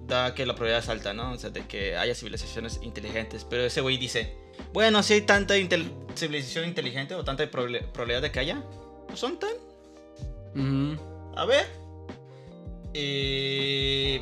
[0.07, 1.31] da que la probabilidad es alta, ¿no?
[1.33, 3.43] O sea, de que haya civilizaciones inteligentes.
[3.43, 4.35] Pero ese güey dice,
[4.73, 8.63] bueno, si hay tanta intel- civilización inteligente o tanta probable- probabilidad de que haya,
[9.09, 9.51] ¿no son tan?
[10.55, 11.01] Ujú.
[11.35, 11.65] A ver.
[12.93, 14.15] Y...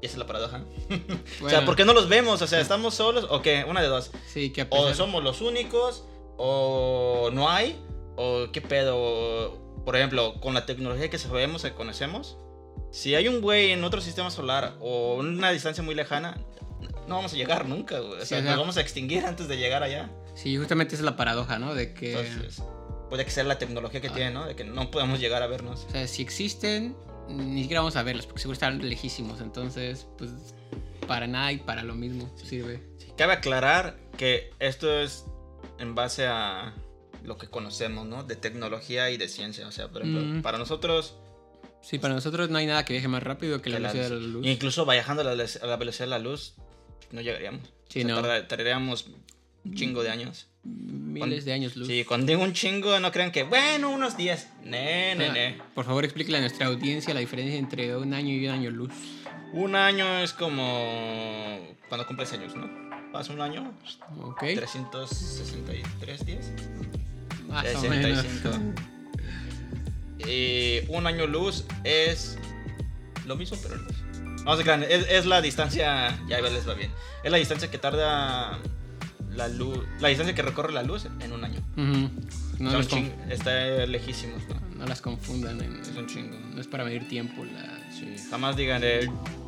[0.00, 0.64] Esa es la paradoja.
[0.88, 1.06] o sea,
[1.40, 2.42] Bueno, ¿por qué no los vemos?
[2.42, 3.26] O sea, ¿estamos solos?
[3.30, 3.64] ¿O qué?
[3.68, 4.10] Una de dos.
[4.26, 6.04] Sí, que O somos los únicos,
[6.38, 7.78] o no hay,
[8.16, 9.58] o qué pedo.
[9.84, 12.36] Por ejemplo, con la tecnología que sabemos, que conocemos,
[12.92, 16.36] si hay un güey en otro sistema solar o en una distancia muy lejana,
[17.08, 18.20] no vamos a llegar nunca, güey.
[18.20, 20.08] O sea, nos vamos a extinguir antes de llegar allá.
[20.34, 21.74] Sí, justamente esa es la paradoja, ¿no?
[21.74, 22.12] De que...
[22.12, 22.62] Entonces,
[23.10, 24.14] puede que sea la tecnología que Ah.
[24.14, 24.46] tiene, ¿no?
[24.46, 25.84] De que no podemos llegar a vernos.
[25.88, 26.94] O sea, si existen,
[27.28, 29.40] ni siquiera vamos a verlos, porque seguro están lejísimos.
[29.40, 30.30] Entonces, pues,
[31.08, 32.80] para nada y para lo mismo sirve.
[33.18, 35.24] Cabe aclarar que esto es
[35.78, 36.74] en base a
[37.24, 38.22] lo que conocemos, ¿no?
[38.24, 39.66] De tecnología y de ciencia.
[39.66, 40.42] O sea, por ejemplo, Mm.
[40.42, 41.16] para nosotros,
[41.82, 44.22] Sí, para nosotros no hay nada que viaje más rápido que la la velocidad de
[44.22, 44.46] la luz.
[44.46, 46.54] incluso viajando a la, a la velocidad de la luz,
[47.10, 47.62] no llegaríamos.
[47.88, 48.22] Sí, O sea, no.
[48.22, 49.06] tarda- tardaríamos
[49.64, 50.48] un chingo de años.
[50.64, 51.88] Miles de años luz.
[51.88, 54.48] Sí, cuando digo un chingo, no crean que, bueno, unos días.
[54.62, 55.58] Ne, ne, ne.
[55.74, 58.92] Por favor, explíquele a nuestra audiencia la diferencia entre un año y un año luz.
[59.52, 62.70] Un año es como cuando cumples años, ¿no?
[63.12, 63.76] Pasa un año,
[64.22, 64.38] ¿Ok?
[64.54, 66.52] 363 días.
[67.48, 68.24] Más o menos.
[70.22, 70.28] 65.
[70.30, 72.38] Y un año luz es
[73.26, 73.96] lo mismo, pero luz.
[74.44, 76.90] Vamos a crean, es, es la distancia, ya les va bien.
[77.22, 78.58] Es la distancia que tarda
[79.30, 81.60] la luz, la distancia que recorre la luz en un año.
[82.58, 84.60] No, ching- está lejísimos, ¿no?
[84.78, 85.60] no las confundan.
[85.62, 86.36] en- Es un chingo.
[86.54, 87.44] no es para medir tiempo.
[87.44, 87.78] La...
[87.92, 88.82] Sí, jamás digan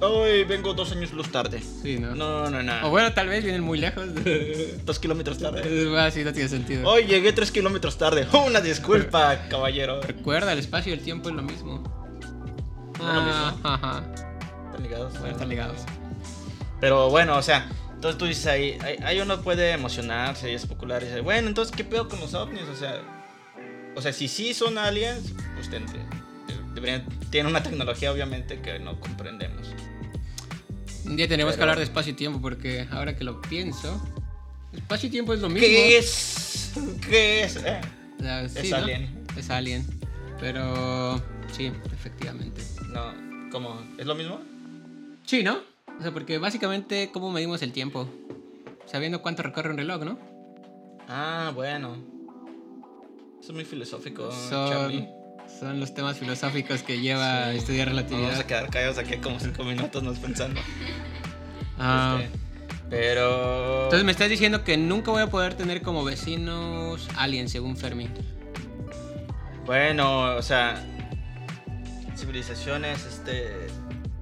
[0.01, 1.61] hoy vengo dos años luz tarde.
[1.61, 2.15] Sí, ¿no?
[2.15, 2.87] No, no, no.
[2.87, 4.07] O bueno, tal vez vienen muy lejos.
[4.85, 5.99] Dos kilómetros tarde.
[5.99, 6.89] Así no tiene sentido.
[6.89, 8.27] Hoy llegué tres kilómetros tarde.
[8.47, 10.03] Una disculpa, caballero.
[10.03, 11.83] Recuerda, el espacio y el tiempo es lo mismo.
[13.01, 14.05] Ah, ajá.
[14.67, 15.19] Están ligados.
[15.19, 15.79] Bueno, están ligados.
[16.81, 21.21] Pero bueno, o sea, entonces tú dices ahí, ahí, uno puede emocionarse y especular y
[21.21, 22.65] bueno, entonces, ¿qué pedo con los ovnis?
[22.65, 23.01] O sea,
[23.97, 25.71] o sea si sí son aliens, pues
[27.31, 29.69] tienen una tecnología obviamente que no comprendemos.
[31.07, 34.01] Un día tenemos que Pero- hablar de espacio y tiempo porque ahora que lo pienso,
[34.73, 35.61] espacio y tiempo es lo mismo.
[35.67, 36.73] ¿Qué es?
[37.09, 37.57] ¿Qué es?
[37.57, 37.81] Eh,
[38.19, 38.77] O sea, es sí, ¿no?
[38.77, 39.25] alien.
[39.37, 39.87] Es alien.
[40.41, 41.21] Pero
[41.53, 42.63] sí, efectivamente.
[42.91, 43.81] No, ¿cómo?
[43.99, 44.41] ¿Es lo mismo?
[45.25, 45.59] Sí, ¿no?
[45.99, 48.09] O sea, porque básicamente, ¿cómo medimos el tiempo?
[48.87, 50.19] Sabiendo cuánto recorre un reloj, ¿no?
[51.09, 51.97] Ah, bueno.
[53.41, 55.09] Eso es muy filosófico, Son, Charlie.
[55.61, 57.59] Son los temas filosóficos que lleva Sí.
[57.59, 58.41] estudiar Nos Vamos relatividad.
[58.41, 60.61] a quedar callados aquí como cinco minutos nos pensando.
[61.79, 62.39] Ah, Este,
[62.91, 63.85] pero...
[63.85, 68.09] entonces me estás diciendo que nunca voy a poder tener como vecinos aliens, según Fermi.
[69.67, 70.85] Bueno, o sea,
[72.17, 73.67] civilizaciones, este,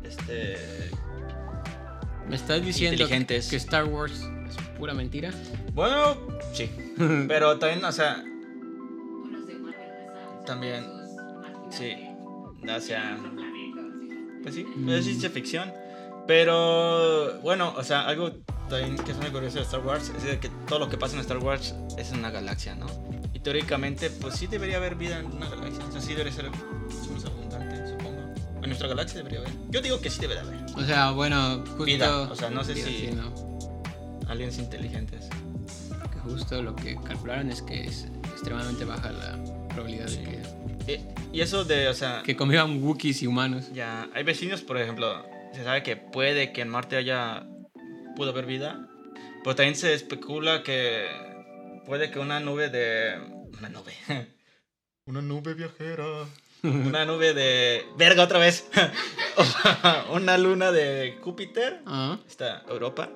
[0.05, 0.57] este,
[2.29, 3.49] ¿Me estás diciendo Inteligentes.
[3.49, 5.31] que Star Wars es pura mentira?
[5.75, 6.17] bueno,
[6.55, 6.71] sí,
[7.29, 8.23] pero también, o sea,
[10.47, 10.85] también,
[11.77, 11.93] sí,
[12.69, 13.19] o sea,
[14.43, 15.73] pues sí, es ciencia ficción,
[16.27, 18.33] pero bueno, o sea, algo
[18.69, 21.21] también que es muy curioso de Star Wars es que todo lo que pasa en
[21.21, 22.87] Star Wars es en una galaxia, ¿no?
[23.35, 26.51] Y teóricamente, pues sí debería haber vida en una galaxia, o sea, sí debería ser
[26.51, 28.21] más abundante, supongo.
[28.63, 29.53] En nuestra galaxia debería haber.
[29.71, 30.61] Yo digo que sí debe de haber.
[30.77, 31.85] O sea, bueno, justo...
[31.85, 33.33] Vida, o sea, no sé si- sí, no.
[34.29, 35.29] Aliens inteligentes.
[36.25, 39.37] justo lo que calcularon es que es extremadamente baja la
[39.73, 40.41] probabilidad de
[40.87, 41.01] que,
[41.33, 43.73] Y, y eso de, o sea, que convivan Wookiees y humanos.
[43.73, 47.47] ya hay vecinos, por ejemplo, se sabe que puede que en Marte haya,
[48.17, 48.89] pudo haber vida,
[49.45, 51.07] pero también se especula que
[51.87, 53.19] puede que una nube de,
[53.59, 53.93] una nube,
[55.07, 56.05] una nube viajera,
[56.63, 58.69] una nube de, verga otra vez,
[60.13, 62.19] una luna de Júpiter, Ah.
[62.29, 63.11] está Europa,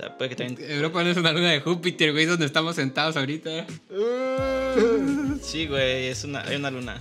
[0.00, 3.16] sea, puede que también Europa no es una luna de Júpiter, güey, donde estamos sentados
[3.16, 3.66] ahorita.
[5.42, 7.00] Sí, güey, es una, hay una luna.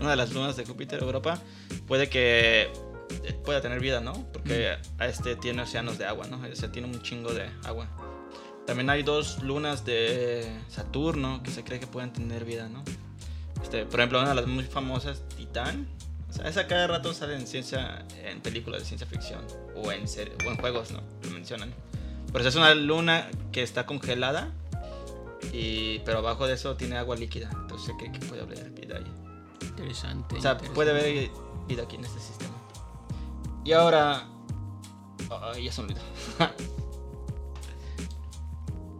[0.00, 1.38] Una de las lunas de Júpiter, Europa.
[1.86, 4.12] Puede que eh, pueda tener vida, ¿no?
[4.32, 6.40] Porque a este tiene océanos de agua, ¿no?
[6.40, 7.88] O sea, tiene un chingo de agua.
[8.66, 12.82] También hay dos lunas de Saturno que se cree que pueden tener vida, ¿no?
[13.62, 15.86] Este, por ejemplo, una de las muy famosas, Titán.
[16.30, 19.42] O sea, esa cada rato sale en ciencia, en películas de ciencia ficción
[19.76, 21.02] o en, serie- o en juegos, ¿no?
[21.24, 21.72] Lo mencionan.
[22.32, 24.52] Pero es una luna que está congelada
[25.52, 27.50] y, pero abajo de eso tiene agua líquida.
[27.52, 29.12] Entonces se cree que puede haber vida ahí.
[29.62, 30.36] Interesante.
[30.36, 30.70] O sea, interesante.
[30.70, 31.30] puede haber
[31.68, 32.54] vida aquí en este sistema.
[33.64, 34.26] Y ahora.
[35.30, 36.00] Ay, ya se olvidó.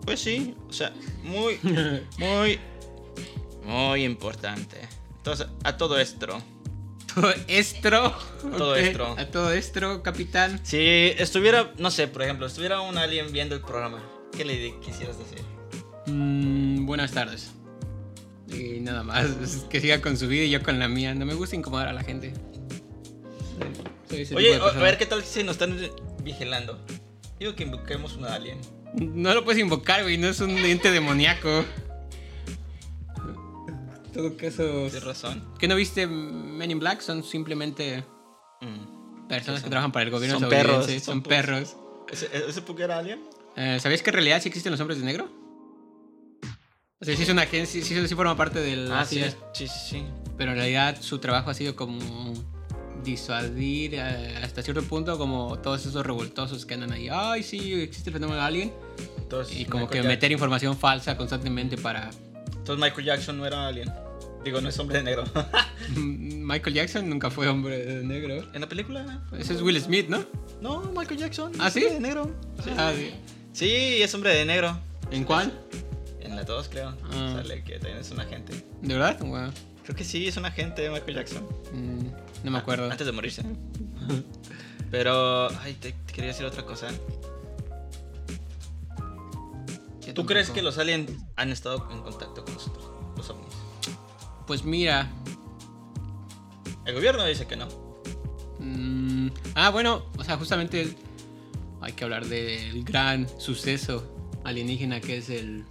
[0.04, 0.92] pues sí, o sea,
[1.22, 1.58] muy,
[2.18, 2.60] muy,
[3.64, 4.88] muy importante.
[5.16, 6.38] Entonces, a todo esto.
[7.14, 8.14] Todo estro.
[8.40, 9.18] Todo ok, estro.
[9.18, 10.60] A todo estro, capitán.
[10.64, 14.02] Si estuviera, no sé, por ejemplo, estuviera un alien viendo el programa,
[14.36, 15.44] ¿qué le quisieras decir?
[16.06, 17.52] Mm, buenas tardes.
[18.48, 19.26] Y nada más.
[19.70, 21.14] Que siga con su vida y yo con la mía.
[21.14, 22.32] No me gusta incomodar a la gente.
[24.34, 25.78] Oye, a ver qué tal si nos están
[26.22, 26.78] vigilando.
[27.38, 28.58] Digo que invoquemos un alien.
[28.94, 30.18] No lo puedes invocar, güey.
[30.18, 31.64] No es un ente demoníaco.
[34.12, 34.62] Todo caso.
[34.62, 35.42] Tienes razón.
[35.58, 37.00] ¿Qué no viste Men in Black?
[37.00, 38.04] Son simplemente
[38.60, 39.26] Mm.
[39.28, 41.76] personas Son- que trabajan para el gobierno son perros, son Son perros.
[42.10, 43.20] ¿Ese, ese Puck era alien?
[43.56, 45.28] Eh, ¿Sabías que en realidad sí existen los hombres de negro?
[47.00, 49.66] O sea, sí es una agencia, sí, sí forma parte de la Ah, sí, sí,
[49.66, 50.04] sí,
[50.36, 51.98] pero en realidad su trabajo ha sido como
[53.02, 57.08] disuadir eh, hasta cierto punto como todos esos revoltosos que andan ahí.
[57.10, 58.72] Ay, sí, existe el fenómeno de alien.
[59.18, 62.10] Entonces, Y como que meter información falsa constantemente para...
[62.62, 63.92] Entonces Michael Jackson no era alien.
[64.44, 65.24] Digo, no es hombre de negro.
[65.96, 68.46] Michael Jackson nunca fue hombre de negro.
[68.52, 69.20] ¿En la película?
[69.36, 70.24] Ese es Will Smith, ¿no?
[70.60, 71.52] No, Michael Jackson.
[71.58, 71.80] ¿Ah, sí?
[71.80, 72.30] de negro.
[72.62, 72.70] Sí.
[72.76, 73.10] Ah, sí.
[73.52, 74.78] Sí, es hombre de negro.
[75.10, 75.52] ¿En cuál?
[76.20, 76.94] En la 2, creo.
[77.10, 77.32] Ah.
[77.34, 78.64] Sale que también es un agente.
[78.80, 79.18] ¿De verdad?
[79.18, 79.50] Wow.
[79.82, 81.44] Creo que sí, es un agente de Michael Jackson.
[81.72, 82.88] Mm, no me acuerdo.
[82.88, 83.42] Antes de morirse.
[84.92, 86.90] Pero, ay, te, te quería decir otra cosa.
[90.14, 92.90] ¿Tú crees que los aliens han estado en contacto con nosotros?
[93.16, 93.54] Los ovnis.
[94.46, 95.10] Pues mira,
[96.84, 97.68] El gobierno dice que no.
[98.58, 100.96] Mm, ah, bueno, o sea, justamente
[101.80, 104.08] hay que hablar del gran suceso
[104.44, 105.64] alienígena que es el,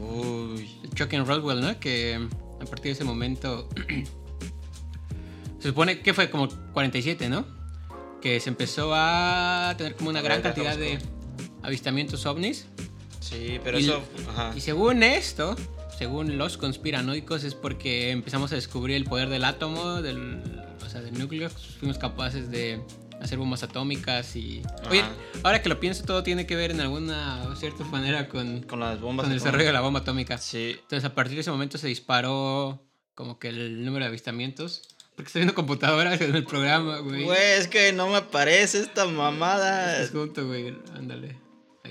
[0.00, 0.78] Uy.
[0.82, 1.78] el Chuck and Roswell, ¿no?
[1.80, 2.14] Que
[2.60, 3.68] a partir de ese momento
[5.58, 7.44] se supone que fue como 47, ¿no?
[8.20, 11.00] Que se empezó a tener como una gran cantidad de
[11.62, 12.66] avistamientos ovnis.
[13.22, 14.02] Sí, pero Y- eso.
[14.30, 14.52] Ajá.
[14.56, 15.56] Y según esto,
[15.96, 20.42] según los conspiranoicos, es porque empezamos a descubrir el poder del átomo, del,
[20.84, 21.48] o sea, del núcleo.
[21.78, 22.82] Fuimos capaces de
[23.20, 24.62] hacer bombas atómicas y...
[24.90, 25.04] Oye,
[25.44, 29.00] ahora que lo pienso, todo tiene que ver en alguna cierta manera con, Con las
[29.00, 29.24] bombas.
[29.24, 30.38] con el desarrollo de la bomba atómica.
[30.38, 30.76] Sí.
[30.80, 32.82] Entonces, a partir de ese momento se disparó
[33.14, 34.82] como que el número de avistamientos.
[35.14, 37.22] Porque estoy viendo computadoras en el programa, güey.
[37.24, 39.92] Güey, es que no me aparece esta mamada.
[40.00, 40.74] Estás junto, güey.
[40.96, 41.36] Ándale.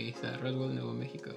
[0.01, 1.29] Ahí está, Roswell, Nuevo México.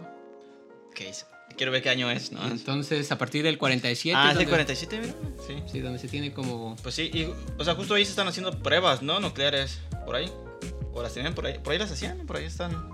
[0.94, 1.26] ¿Qué hizo?
[1.56, 2.42] Quiero ver qué año es, ¿no?
[2.46, 4.16] Entonces, a partir del 47...
[4.18, 5.14] ah, es el donde- 47, mira.
[5.46, 5.54] Sí.
[5.70, 6.74] Sí, donde se tiene como...
[6.82, 9.20] Pues sí, y, o sea, justo ahí se están haciendo pruebas, ¿no?
[9.20, 9.80] Nucleares.
[10.06, 10.30] Por ahí.
[10.94, 11.58] O las tenían por ahí.
[11.58, 12.88] Por ahí las hacían, por ahí están.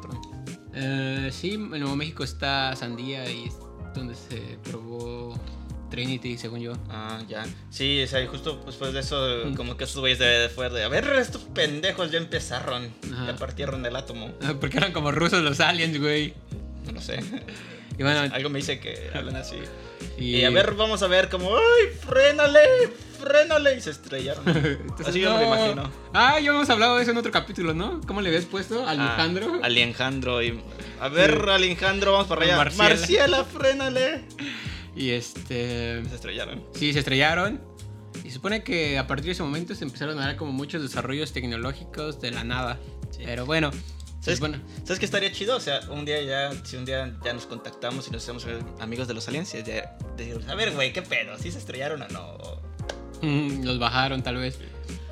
[0.74, 3.54] Eh, sí, en Nuevo México está Sandía y es
[3.94, 5.38] donde se probó
[5.90, 6.72] Trinity, según yo.
[6.88, 7.44] Ah, ya.
[7.70, 9.18] Sí, o sea, y justo después de eso,
[9.56, 10.84] como que estos güeyes de, fuera de.
[10.84, 12.90] A ver, estos pendejos ya empezaron.
[13.12, 13.26] Ajá.
[13.26, 14.32] Ya partieron el átomo.
[14.60, 16.34] Porque eran como rusos los aliens, güey.
[16.86, 17.20] No lo sé.
[17.98, 19.56] Y bueno, Algo me dice que hablan así.
[20.16, 22.60] y, Y a ver, vamos a ver como, ¡ay, frénale!
[23.20, 23.76] ¡Frénale!
[23.76, 24.42] Y se estrellaron.
[24.48, 25.54] Entonces, así yo me lo no.
[25.54, 25.92] imagino.
[26.14, 28.00] Ah, ya hemos hablado de eso en otro capítulo, ¿no?
[28.06, 28.88] ¿Cómo le habías puesto?
[28.88, 29.52] Alejandro.
[29.62, 30.42] Ah, Alejandro.
[30.42, 30.58] Y,
[30.98, 32.56] a ver, Alejandro, vamos para allá.
[32.56, 32.88] Marciela.
[32.88, 34.24] Marciela, frénale.
[34.96, 36.02] Y este.
[36.08, 36.64] Se estrellaron.
[36.74, 37.60] Sí, se estrellaron.
[38.24, 40.82] Y se supone que a partir de ese momento se empezaron a dar como muchos
[40.82, 42.78] desarrollos tecnológicos de la nada.
[43.10, 43.22] Sí.
[43.24, 43.70] Pero bueno.
[44.20, 44.58] ¿Sabes, pues bueno.
[44.84, 45.56] ¿Sabes qué estaría chido?
[45.56, 48.46] O sea, un día ya, si un día ya nos contactamos y nos hacemos
[48.78, 49.62] amigos de los aliens, ya
[50.16, 51.38] decir, a ver, güey, ¿qué pedo?
[51.38, 52.60] ¿Sí se estrellaron o no?
[53.22, 54.58] Mm, los bajaron, tal vez.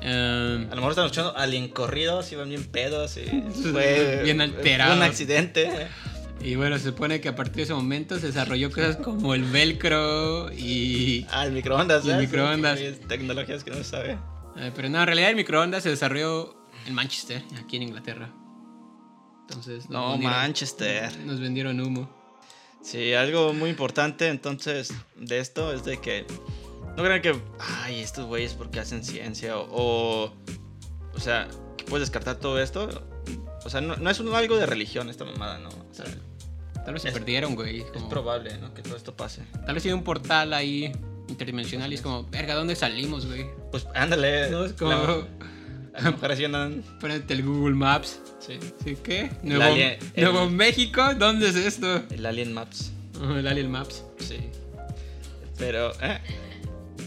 [0.01, 3.25] Em, A lo mejor están escuchando alien corridos, iban bien pedos y
[3.71, 4.97] fue Bien alterados.
[4.97, 5.87] un accidente.
[6.41, 9.43] Y bueno, se supone que a partir de ese momento se desarrolló cosas como el
[9.43, 11.25] velcro y...
[11.31, 12.17] Ah, el microondas, El ¿eh?
[12.19, 12.79] microondas.
[12.79, 14.17] Sí, Tecnologías que no se sabe.
[14.57, 18.29] Eh, pero no, en realidad el microondas se desarrolló en Manchester, aquí en Inglaterra.
[19.41, 19.89] Entonces...
[19.89, 21.17] No, vendieron- Manchester.
[21.25, 22.09] Nos vendieron humo.
[22.81, 26.25] Sí, algo muy importante entonces de esto es de que
[26.95, 27.35] no crean que,
[27.83, 30.33] ay, estos güeyes porque hacen ciencia o, o,
[31.13, 32.87] o sea, que puedes descartar todo esto.
[33.65, 35.67] O sea, no, no es un- algo de religión esta mamada, ¿no?
[35.67, 36.05] O sea,
[36.89, 37.81] Tal vez se Es- perdieron, güey.
[37.81, 38.73] es como- probable, ¿no?
[38.73, 39.43] Que todo esto pase.
[39.63, 40.91] Tal vez tiene un portal ahí
[41.27, 43.45] interdimensional y es como, verga, ¿dónde salimos, güey?
[43.69, 44.49] Pues ándale.
[44.49, 45.27] No, es como-
[45.93, 46.83] la- sí andan.
[46.99, 48.19] Ponete el Google Maps.
[48.39, 48.57] Sí.
[48.83, 49.29] ¿Sí qué?
[49.43, 52.01] El Nuevo, alien- el- Nuevo México, ¿dónde es esto?
[52.09, 52.91] El Alien Maps.
[53.21, 54.03] El Alien Maps.
[54.17, 54.37] Sí.
[55.59, 56.17] Pero, ¿eh?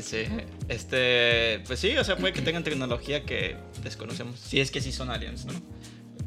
[0.00, 0.26] Sí.
[0.68, 4.38] Este, pues sí, o sea, puede que tengan tecnología que desconocemos.
[4.38, 5.54] Si es que sí son aliens, ¿no?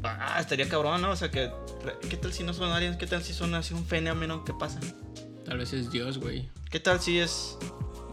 [0.08, 1.10] Ah, estaría cabrón, ¿no?
[1.10, 1.50] O sea, que,
[2.08, 2.96] ¿qué tal si no son aliens?
[2.96, 4.80] ¿Qué tal si son así un fenómeno que pasa?
[5.44, 6.48] Tal vez es Dios, güey.
[6.70, 7.56] ¿Qué tal si es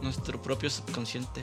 [0.02, 1.42] nuestro propio subconsciente?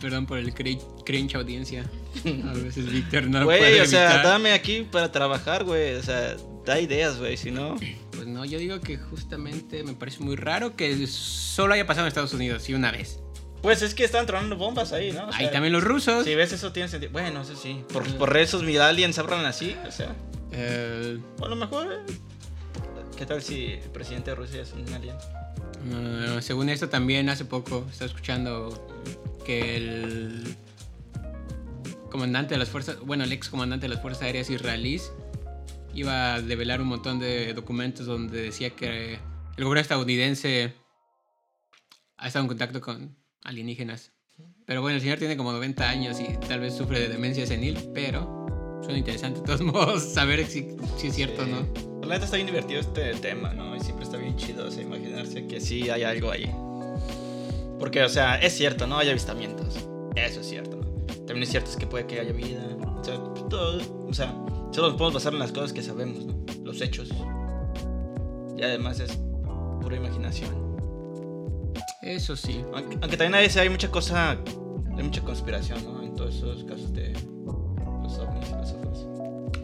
[0.00, 1.84] Perdón por el cri- cringe audiencia.
[2.24, 4.24] A veces Víctor no Güey, puede o sea, evitar.
[4.24, 5.94] dame aquí para trabajar, güey.
[5.96, 7.76] O sea, da ideas, güey, si no.
[8.12, 12.08] Pues no, yo digo que justamente me parece muy raro que solo haya pasado en
[12.08, 13.18] Estados Unidos, sí, una vez.
[13.62, 15.24] Pues es que están tronando bombas ahí, ¿no?
[15.24, 16.24] O Ahí sea, también los rusos.
[16.24, 17.12] Si ves eso tiene sentido.
[17.12, 17.84] Bueno, eso sí.
[17.92, 20.14] Por, por esos mil aliens hablan así, o sea.
[20.50, 21.86] Eh, O a lo mejor.
[21.92, 22.12] eh,
[23.16, 25.16] ¿Qué tal si el presidente de Rusia es un alien?
[25.84, 28.86] no, no, no, según esto también hace poco estaba escuchando
[29.44, 30.56] que el
[32.10, 35.12] comandante de las fuerzas, bueno, el ex comandante de las fuerzas aéreas israelíes
[35.94, 39.14] iba a develar un montón de documentos donde decía que
[39.56, 40.74] el gobierno estadounidense
[42.16, 44.12] ha estado en contacto con alienígenas.
[44.66, 47.78] Pero bueno, el señor tiene como 90 años y tal vez sufre de demencia senil,
[47.94, 50.68] pero suena interesante de todos modos saber si,
[51.02, 51.66] es cierto o no.
[52.02, 53.76] La neta está bien divertido este tema, ¿no?
[53.76, 56.50] Y siempre está bien chido, o sea, imaginarse que sí hay algo ahí.
[57.78, 58.98] Porque, o sea, es cierto, ¿no?
[58.98, 59.76] Hay avistamientos.
[60.14, 60.78] Eso es cierto.
[61.26, 62.64] También es cierto es que puede que haya vida.
[62.96, 63.16] O sea,
[63.48, 64.06] todo.
[64.08, 64.28] O sea,
[64.72, 66.44] solo nos podemos basar en las cosas que sabemos, ¿no?
[66.64, 67.10] Los hechos.
[68.56, 69.18] Y además es
[69.80, 70.71] pura imaginación.
[72.02, 72.60] Eso sí.
[72.74, 74.36] Aunque, aunque también a veces hay mucha cosa.
[74.96, 76.02] Hay mucha conspiración, ¿no?
[76.02, 77.12] En todos esos casos de
[78.02, 79.06] los ovnis y los ufos.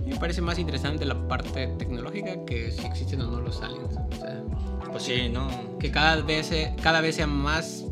[0.06, 3.94] Me parece más interesante la parte tecnológica que si existen o no los aliens.
[4.10, 4.42] O sea,
[4.90, 5.48] Pues sí, ¿no?
[5.78, 6.50] que cada vez,
[6.82, 7.84] cada vez sea más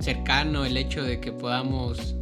[0.00, 2.14] cercano el hecho de que podamos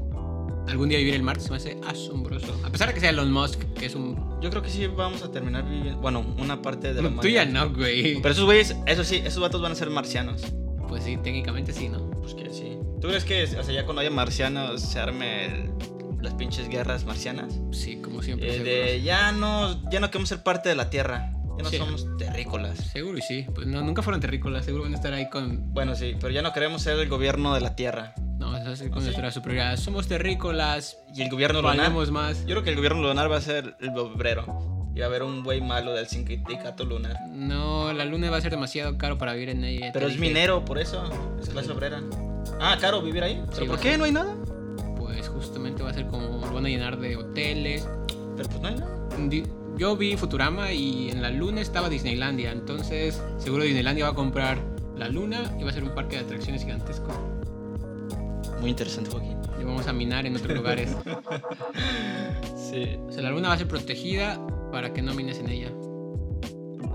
[0.69, 2.59] algún día vivir el Marte se me hace asombroso.
[2.65, 4.17] A pesar de que sea Elon Musk, que es un...
[4.41, 6.01] Yo creo que sí vamos a terminar viviendo.
[6.01, 8.21] Bueno, una parte de la tú ya no, güey.
[8.21, 10.43] Pero esos güeyes, eso sí, esos vatos van a ser marcianos.
[10.89, 12.11] Pues sí, técnicamente sí, ¿no?
[12.11, 12.79] Pues que sí.
[13.01, 15.71] ¿Tú crees que, o sea, ya cuando haya marcianos se arme el-
[16.23, 17.61] las pinches guerras marcianas?
[17.73, 18.57] Sí, como siempre.
[18.57, 21.33] Eh, de ya no, ya no queremos ser parte de la Tierra.
[21.59, 21.79] Ya no Sí.
[21.79, 22.79] somos terrícolas.
[22.79, 23.47] Seguro y sí.
[23.55, 24.65] Pues no, nunca fueron terrícolas.
[24.67, 25.73] Seguro van a estar ahí con...
[25.73, 28.15] Bueno, sí, pero ya no queremos ser el gobierno de la Tierra.
[28.39, 29.05] No, eso es con ¿Ah, sí?
[29.07, 29.77] nuestra superioridad.
[29.79, 30.99] Somos terrícolas.
[31.15, 31.91] Y el gobierno lunar.
[32.11, 32.41] Más.
[32.41, 34.76] Yo creo que el gobierno lunar va a ser el obrero.
[34.97, 37.21] Y va a haber un güey malo del sindicato lunar.
[37.29, 39.91] No, la luna va a ser demasiado caro para vivir en ella.
[39.93, 40.27] Pero es dije.
[40.27, 41.05] minero, por eso.
[41.39, 42.03] Es clase obrera.
[42.63, 43.43] Ah, caro vivir ahí.
[43.51, 43.99] ¿Pero Sí, por qué?
[43.99, 44.35] ¿No hay nada?
[44.97, 47.87] Pues justamente va a ser como lo van a llenar de hoteles.
[48.39, 48.97] Pero pues no hay nada.
[49.77, 54.59] Yo vi Futurama y en la luna estaba Disneylandia, entonces seguro Disneylandia va a comprar
[54.97, 57.09] la luna y va a ser un parque de atracciones gigantesco.
[58.63, 59.37] Muy interesante, Joaquín.
[59.61, 60.97] Y vamos a minar en otros lugares.
[62.57, 62.99] Sí.
[63.09, 64.41] O sea, la luna va a ser protegida
[64.77, 65.71] para que no mines en ella.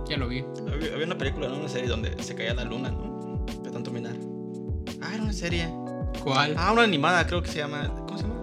[0.08, 0.46] Ya lo vi.
[0.72, 1.56] Había, había una película, ¿no?
[1.58, 3.44] Una serie donde se caía la luna, ¿no?
[3.64, 4.14] De tanto minar.
[5.02, 5.68] Ah, era una serie.
[6.24, 6.54] ¿Cuál?
[6.60, 7.92] Ah, una animada, creo que se llama.
[8.06, 8.40] ¿Cómo se llama?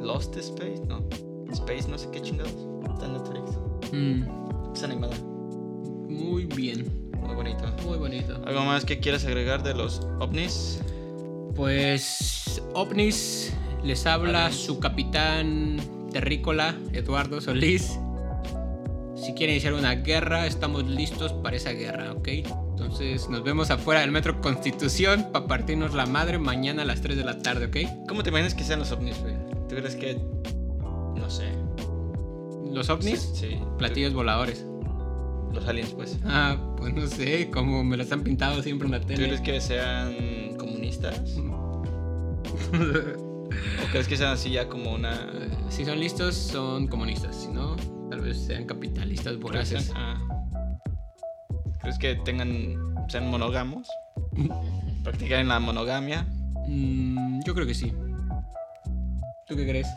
[0.00, 1.02] Lost Space, no.
[1.50, 2.54] Space, no sé qué chingados.
[2.94, 3.58] Está en Netflix.
[3.92, 5.16] Mm, Es animada.
[6.08, 6.84] muy bien,
[7.20, 7.74] Muy bonita.
[7.84, 8.40] muy bonito.
[8.46, 10.80] ¿Algo más que quieras agregar de los ovnis?
[11.56, 13.52] Pues OVNIS
[13.82, 15.78] les habla su capitán
[16.12, 17.98] terrícola, Eduardo Solís.
[19.28, 22.28] Si quieren iniciar una guerra, estamos listos para esa guerra, ¿ok?
[22.28, 27.14] Entonces nos vemos afuera del Metro Constitución para partirnos la madre mañana a las 3
[27.14, 28.06] de la tarde, ¿ok?
[28.08, 29.34] ¿Cómo te imaginas que sean los ovnis, güey?
[29.68, 30.14] ¿Tú crees que.?
[31.14, 31.44] No sé.
[32.72, 33.48] Los ovnis, Sí.
[33.50, 33.58] sí.
[33.76, 34.64] platillos voladores.
[35.52, 36.18] Los aliens, pues.
[36.24, 39.24] Ah, pues no sé, como me los han pintado siempre en la ¿Tú tele.
[39.26, 41.20] crees que sean comunistas?
[42.72, 45.30] ¿O crees que sean así ya como una.
[45.68, 47.36] Si son listos, son comunistas.
[47.36, 47.76] Si no,
[48.10, 49.92] tal vez sean capitalistas voraces.
[49.94, 50.18] Ah.
[51.80, 52.94] ¿Crees que tengan.
[53.08, 53.88] sean monógamos?
[55.04, 56.26] ¿Practican la monogamia?
[56.66, 57.92] Mm, yo creo que sí.
[59.46, 59.88] ¿Tú qué crees?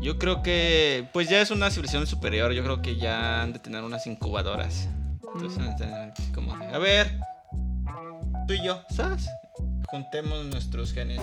[0.00, 2.52] Yo creo que, pues ya es una civilización superior.
[2.52, 4.88] Yo creo que ya han de tener unas incubadoras.
[5.34, 7.18] Entonces, han de tener como, a ver,
[8.46, 9.26] tú y yo, ¿sabes?
[9.88, 11.20] Juntemos nuestros genes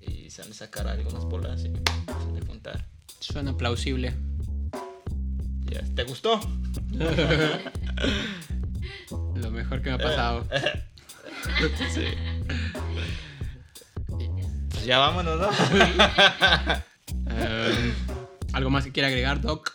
[0.00, 2.86] y se han de sacar algunas bolas y se han de juntar.
[3.18, 4.14] Suena plausible.
[5.94, 6.40] ¿Te gustó?
[9.34, 10.46] Lo mejor que me ha pasado.
[11.94, 12.04] Sí.
[14.68, 15.48] Pues ya vámonos, ¿no?
[17.30, 17.94] Eh,
[18.52, 19.72] ¿Algo más que quiera agregar, Doc?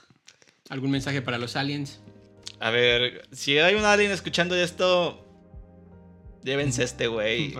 [0.69, 2.01] ¿Algún mensaje para los aliens?
[2.59, 5.25] A ver, si hay un alien escuchando esto,
[6.43, 7.55] llévense este güey.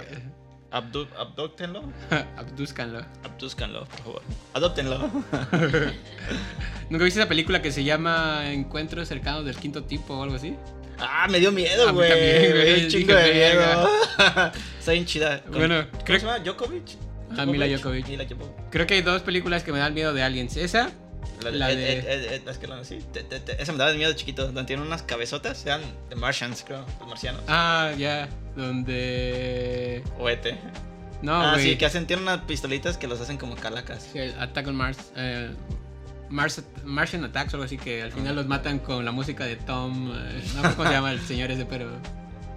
[0.76, 1.84] Abdu abdúctenlo.
[2.38, 3.06] Abdúzcanlo.
[3.24, 4.22] Abdúzcanlo, por favor.
[4.54, 4.98] Adóptenlo.
[6.90, 10.56] ¿Nunca viste esa película que se llama Encuentros cercanos del quinto tipo o algo así?
[11.00, 12.10] Ah, me dio miedo, güey.
[12.54, 13.90] Me chingo de miedo.
[14.80, 15.42] Está bien chida.
[15.44, 16.40] Con- Bueno, ¿Cómo creo- se llama?
[16.40, 16.84] ¿Djokovic?
[17.38, 18.08] Ah, Mila Djokovic.
[18.08, 18.70] Mila Djokovic.
[18.70, 20.56] Creo que hay dos películas que me dan miedo de aliens.
[20.58, 20.92] Esa,
[21.42, 23.62] La de, La Ed- de- Ed- Ed- Ed- es que la- sí, te- te- te-
[23.62, 24.46] esa me daba miedo de chiquito.
[24.46, 26.86] Donde tienen unas cabezotas, eran The Martians, creo.
[27.00, 27.42] Los marcianos.
[27.48, 30.04] ah, ya, donde...
[30.20, 30.46] O ET.
[31.22, 34.10] No, ah, sí, que hacen, tienen unas pistolitas que los hacen como calacas.
[34.12, 35.12] Sí, el Attack on Mars.
[35.16, 35.50] eh,
[36.30, 39.56] Mars Martian Attacks o algo así que al final los matan con la música de
[39.56, 40.12] Tom.
[40.12, 41.90] eh, no sé cómo se llama el señor ese, pero.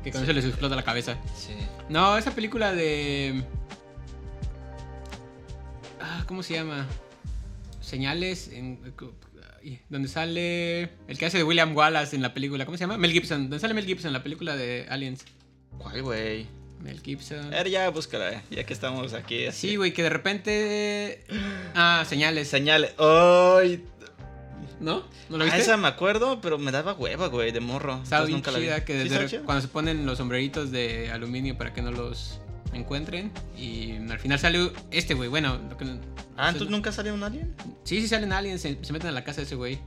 [0.03, 1.17] Que con eso les explota la cabeza.
[1.35, 1.55] Sí.
[1.89, 3.43] No, esa película de.
[6.01, 6.87] Ah, ¿cómo se llama?
[7.81, 8.49] Señales.
[8.53, 8.81] En,
[9.89, 10.83] donde sale.
[11.09, 12.65] El que hace de William Wallace en la película.
[12.65, 12.97] ¿Cómo se llama?
[12.97, 13.43] Mel Gibson.
[13.43, 15.25] ¿Dónde sale Mel Gibson en la película de Aliens?
[15.79, 16.47] ¿Cuál, güey?
[16.83, 17.47] Mel Gibson.
[17.47, 19.47] A ver, ya búscala, eh, ya que estamos aquí.
[19.47, 19.71] así.
[19.71, 21.25] Sí, güey, que de repente.
[21.75, 22.49] Ah, señales.
[22.49, 22.93] Señales.
[22.99, 23.85] ¡Ay!
[24.81, 25.03] ¿No?
[25.29, 28.01] ¿No lo Ah, esa me acuerdo, pero me daba hueva, güey, de morro.
[28.03, 28.67] Estaba bien nunca la vi.
[28.87, 29.43] que ¿Sí desde- chida?
[29.43, 32.41] cuando se ponen los sombreritos de aluminio para que no los
[32.73, 35.85] encuentren y al final sale este güey, bueno, lo que
[36.37, 37.55] Ah, ¿entonces nunca salió un alien?
[37.83, 39.81] sí, sí salen aliens, se, se meten a la casa de ese güey.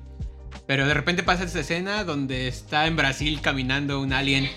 [0.67, 4.49] Pero de repente pasa esa escena donde está en Brasil caminando un alien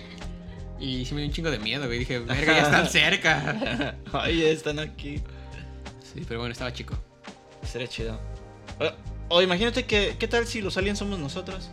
[0.84, 3.94] y sí me dio un chingo de miedo, güey, dije, verga, ya están cerca.
[4.12, 5.22] Ay, están aquí.
[6.12, 6.94] Sí, pero bueno, estaba chico.
[7.62, 8.20] Sería chido.
[9.28, 11.70] O, o imagínate que, ¿qué tal si los aliens somos nosotros?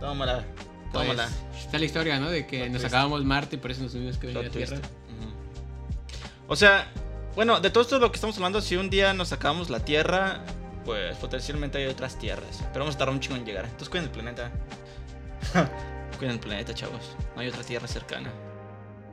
[0.00, 0.44] Tómala,
[0.92, 1.28] Pues, tómala.
[1.58, 2.30] está la historia, ¿no?
[2.30, 2.94] De que Plot nos twist.
[2.94, 4.78] acabamos Marte y por eso nos tuvimos que venir a Plot Tierra.
[6.48, 6.88] O sea,
[7.34, 9.80] bueno, de todo esto de lo que estamos hablando, si un día nos acabamos la
[9.84, 10.44] Tierra,
[10.84, 12.58] pues potencialmente hay otras tierras.
[12.72, 13.64] Pero vamos a tardar un chingo en llegar.
[13.64, 14.50] Entonces cuiden el planeta.
[16.22, 17.16] cuiden el planeta, chavos.
[17.34, 18.32] No hay otra tierra cercana.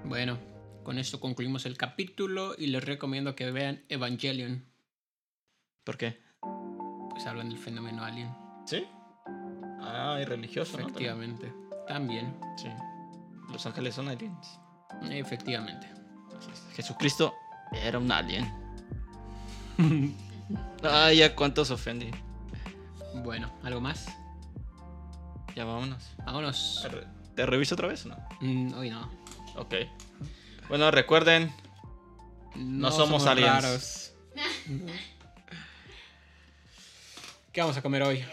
[0.06, 0.38] Bueno,
[0.84, 4.64] con esto concluimos el capítulo y les recomiendo que vean Evangelion.
[5.84, 6.22] ¿Por qué?
[7.10, 8.32] Pues hablan del fenómeno alien.
[8.64, 8.86] ¿Sí?
[9.82, 10.86] Ah, y religioso, ¿no?
[10.86, 11.52] Efectivamente.
[11.88, 12.40] También.
[12.58, 12.70] Sí.
[13.52, 14.60] Los ángeles son aliens.
[15.10, 15.88] Efectivamente.
[16.76, 17.34] Jesucristo
[17.72, 18.54] era un alien.
[20.84, 22.12] Ay, ya cuántos ofendí.
[23.24, 24.19] Bueno, ¿algo más?
[25.60, 26.02] Ya vámonos.
[26.26, 26.80] Vámonos.
[26.82, 28.16] ¿Te re- ¿Te reviso otra vez o no?
[28.40, 29.12] Mm, hoy no.
[29.58, 29.76] Ok.
[30.70, 31.54] Bueno, recuerden,
[32.56, 33.62] No, somos aliens.
[33.62, 34.14] raros.
[37.52, 38.24] ¿Qué vamos a comer hoy?